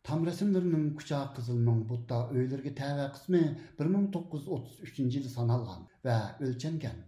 [0.06, 3.40] Тамыр сындырының күча қызылының бұтта өйлерге тәуі қысмы
[3.82, 7.02] 1933 жылы саналған вә өлченген.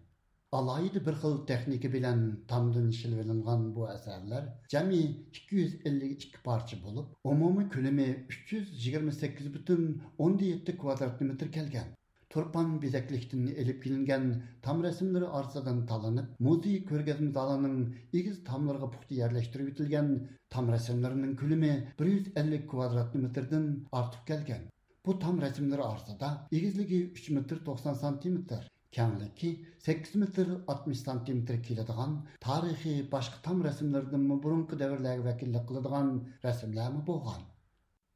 [0.59, 4.99] Алайды бір қыл техники білен тамдың шылвелінған бұ әсәрлер жәмі
[5.39, 9.87] 252 парчы болып, омомы күлімі 328 бүтін
[10.19, 11.95] 17 квадрат метр келген.
[12.35, 14.29] Turpan bezaklikdən elib kelingan
[14.67, 17.81] tam rəsmləri arsadan talanıb, muzey ko'rgazma zalining
[18.21, 20.13] egiz tamlarga puxta yerlashtirib etilgan
[20.57, 21.73] tam rəsmlərinin ko'lami
[22.05, 23.67] 150 kvadrat metrdan
[24.01, 24.65] ortib kelgan.
[25.07, 26.31] Bu tam rəsmləri arsada
[26.61, 28.63] egizligi 3 metr 90 santimetr,
[28.97, 29.51] kengligi
[29.91, 36.11] 8 metr 60 santimetr keladigan tarixiy boshqa tam rasmlardan burungi davrlarga vakillik qiladigan
[36.49, 37.47] rasmlarmi bo'lgan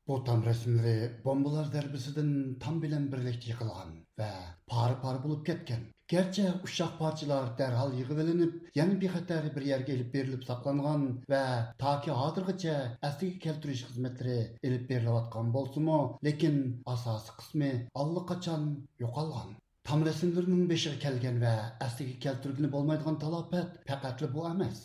[0.08, 2.30] bu tam rasmlari bombalar darbisidan
[2.64, 4.30] tam bilan birlikda yiqilgan va
[4.72, 10.42] pari pari bo'lib ketgan garchi parçalar parchalar darhol yig'ilinib bir bexatar bir yerga ilib berilib
[10.50, 11.04] saqlangan
[11.34, 11.42] va
[11.84, 12.76] toki hozirgacha
[13.10, 14.40] asliga keltirish xizmatlari
[14.70, 16.00] ilib berilayotgan bo'lsimi
[16.30, 16.58] lekin
[16.96, 17.70] asosiy qismi
[18.02, 18.66] allaqachon
[19.04, 19.54] yo'qolgan
[19.86, 21.50] Tam rəsmlərinin beşiği kəlgən və
[21.84, 24.80] əsliga keltirgini bo'lmaydigan talafat faqatli bu emas.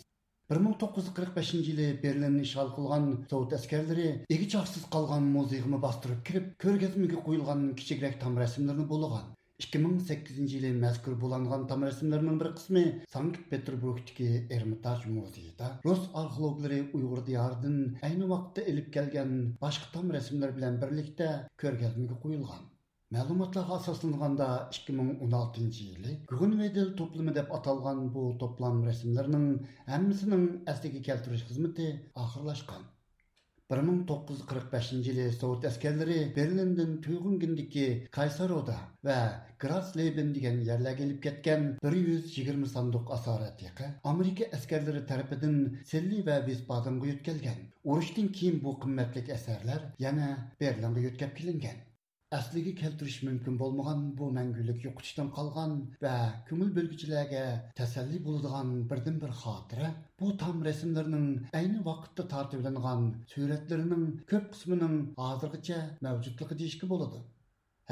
[0.52, 7.70] 1945 жылы Берлинни шалқылған кылган Совет егі чарсыз қалған калган музейгыны бастырып кирип, көргәзмәгә куелган
[7.78, 9.30] кичегрәк там рәсемнәрне булган.
[9.62, 12.82] 2008 жылы мәзкур буланган там рәсемнәрнең бер кысмы
[13.12, 20.80] Санкт-Петербургтагы Эрмитаж музейында рус археологлары уйгыр диярдан әйне вакытта алып келген башка там рәсемнәр белән
[20.82, 21.32] берлектә
[21.62, 22.62] көргәзмәгә.
[23.12, 24.44] Мәлуматларга асасланганда
[24.74, 29.44] 2016 елы Гүгін Медел топлымы деп аталған бұл топлам рәсімлерінің
[29.98, 31.90] әмісінің әстегі келтіріш қызметі
[32.22, 32.86] ақырлашқан.
[33.72, 37.84] 1945 жылы Совет әскерлері Берлинден Түйгінгендегі
[38.16, 39.18] Кайсарода ва
[39.60, 47.20] Граслейбен деген жерлерге келіп кеткен 120 сандық асарат яқы Америка әскерлері тарапынан Селли ва Виспаденге
[47.28, 47.72] келген.
[47.84, 51.88] Урыштан кейін бұл қымбатлық әсерлер яна Берлинге өткеп келінген
[52.38, 55.72] asliga keltirish mumkin bo'lmagan bu mangulik yo'qotishdan qolgan
[56.04, 56.14] va
[56.48, 57.44] ko'ngil bo'lguchilarga
[57.80, 61.28] tasalli bo'ladigan birdan bir xotira bu tam rasmlarning
[61.60, 63.02] ayni vaqtda tortilingan
[63.34, 67.22] suratlarining ko'p qismining hozirgacha mavjudligi deyishga bo'ladi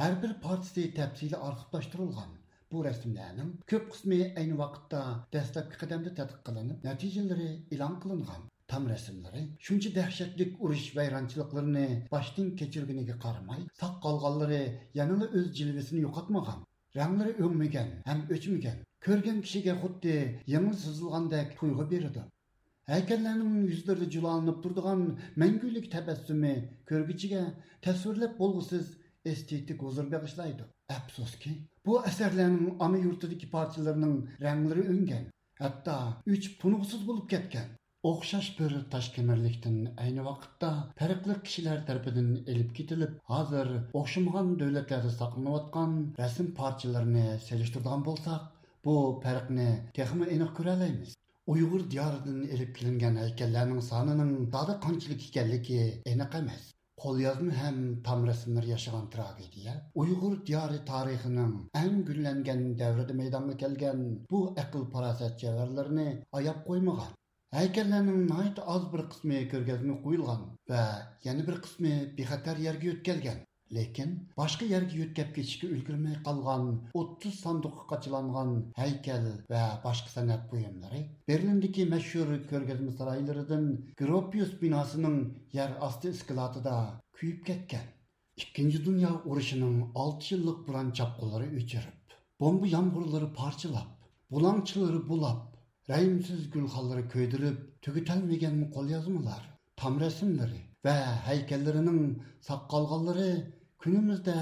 [0.01, 2.30] har bir partisi tafsili arxivlashtirilgan
[2.72, 5.01] bu rasmlarning ko'p qismi ayni vaqtda
[5.36, 13.16] dastlabki qadamda tadqiq qilinib natijalari e'lon qilingan tam rəsmləri, şunca dəhşətlik uruş vəyrançılıqlarını başdan keçirginiga
[13.25, 14.62] qaramay, saq qalğanları
[14.95, 16.61] yanılı öz cilvesini yoqatmagan,
[16.99, 20.16] rəngləri ömmigən, həm öçmigən, көрген кишиге худди
[20.55, 22.23] яңы сызылгандек туйгу берди.
[22.91, 25.03] Әйкәлләрнең йөзләре җуланып турдыган
[25.43, 26.55] мәңгүлек тәбәссүме
[26.91, 27.43] көргүчегә
[27.87, 30.66] тәсвирләп булгысыз эстетик huzur багышлайды.
[30.91, 31.53] Әфсоски,
[31.87, 35.29] бу әсәрләрнең аны йортыдагы партияләрнең рәңгәләре үнгән,
[35.61, 35.97] хәтта
[36.27, 37.77] үч туныксыз булып кеткән.
[38.09, 39.74] O'xshash bir tashkemirlikdan
[40.05, 40.68] ayni vaqtda
[41.01, 48.46] farqli kishilar tarafidan elib ketilib hozir o'xshamagan davlatlarda saqlanayotgan rasm parchalarini selishtirgan bo'lsak
[48.88, 48.94] bu
[49.26, 49.68] farqni
[50.01, 51.12] texmi aniq ko'ralaymiz
[51.55, 55.80] uyg'ur diyoridan elib kelingan haykallarning sonining dada qanchalik ekanligi
[56.14, 56.64] aniq emas.
[57.03, 57.76] Qo'lyozma ham
[58.07, 65.40] tam rasmlar yashagan tragediya uyg'ur diyori tarixining eng gullangan davrida maydonga kelgan bu aql farosat
[65.44, 67.16] javharlarini ayab qo'ymagan
[67.51, 70.82] Heykellerinin найт аз bir kısmı körgezme koyulgan бә
[71.24, 71.88] yeni bir kısmı
[72.18, 73.40] bixatar ергі өткәлген.
[73.76, 81.03] Lekin башқы ергі өткәп geçişki ülgürmey қалған 30 sandıkı қачыланған heykel бә başka sanat buyumları
[81.28, 87.86] Berlin'deki meşhur körgezme saraylarından Gropius binasının yer astı iskilatı da kuyup ketken.
[88.36, 88.78] İkinci
[89.94, 92.03] 6 buran çapkıları öçerip,
[92.40, 93.88] бомбы yağmurları парчылап,
[94.30, 95.51] bulangçıları bulap,
[95.91, 99.43] rəhimsiz gulxalları köydürüb, tügütəlməyən qol yazmalar,
[99.80, 100.95] tam rəsimləri və
[101.28, 102.03] heykəllərinin
[102.49, 103.30] saqqalğalları
[103.84, 104.36] günümüzdə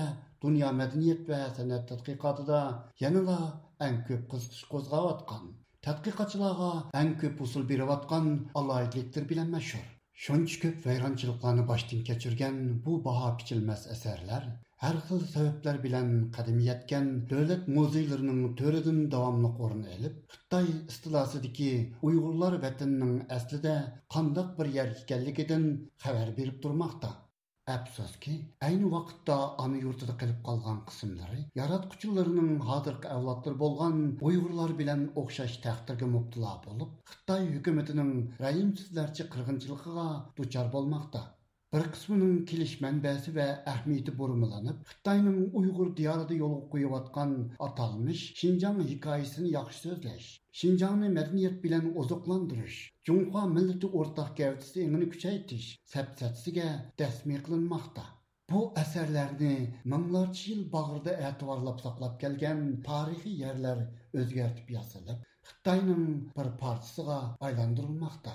[0.44, 2.60] dünya mədəniyyət və sənət tədqiqatında
[3.04, 3.38] yanıla
[3.86, 5.48] ən köp qızqış qozğavatqan,
[5.86, 6.70] tədqiqatçılara
[7.00, 8.30] ən köp usul birivatqan
[8.60, 9.86] alayidlikdir bilən məşhur.
[10.24, 14.48] Şunç köp vəyrançılıqlarını başdan keçirgən bu baha biçilməz əsərlər
[14.82, 21.70] har xil sabablar bilan qadim yotgan davlat muzeylarining törüdün davomli o'rin elib, xitoy istilasıdakı
[22.10, 23.72] uyg'urlar vətəninin aslida
[24.16, 25.64] qandaq bir yer ekanligidan
[26.04, 27.10] xabar berib turmoqda
[27.72, 28.12] Əfsus
[28.66, 33.98] ayni vaqtda ona yurtida qılıb qolgan qismlari yaratqucularının hozirgi avlodlar bo'lgan
[34.30, 38.14] uyg'urlar bilan o'xshash taqdirga mubtila bo'lib, Xitoy hukumatining
[38.44, 40.06] rayimsizlarcha qirg'inchiligiga
[40.38, 41.24] duchor bo'lmoqda.
[41.74, 47.34] Bir qismining kelish manbasi va ahamiyati burmalanib xitoyning uyg'ur diyorida yo'lga qo'yayotgan
[47.66, 50.28] atalmish shinjang hikoyasini yaxshi so'zlash
[50.60, 52.78] shinjongni madaniyat bilan oziqlantirish
[53.10, 56.68] junxo millati o'rtaq gavdisi ingini kuchaytirish sapsatsiga
[57.02, 58.06] dasmiy qilinmoqda
[58.50, 59.54] bu asarlarni
[59.92, 63.86] minglarcha yil bag'rida e'tiborlab saqlab kelgan tarixiy yerlar
[64.20, 66.06] o'zgartib yasalib xitoyning
[66.38, 68.34] bir partisiga aylantirilmoqda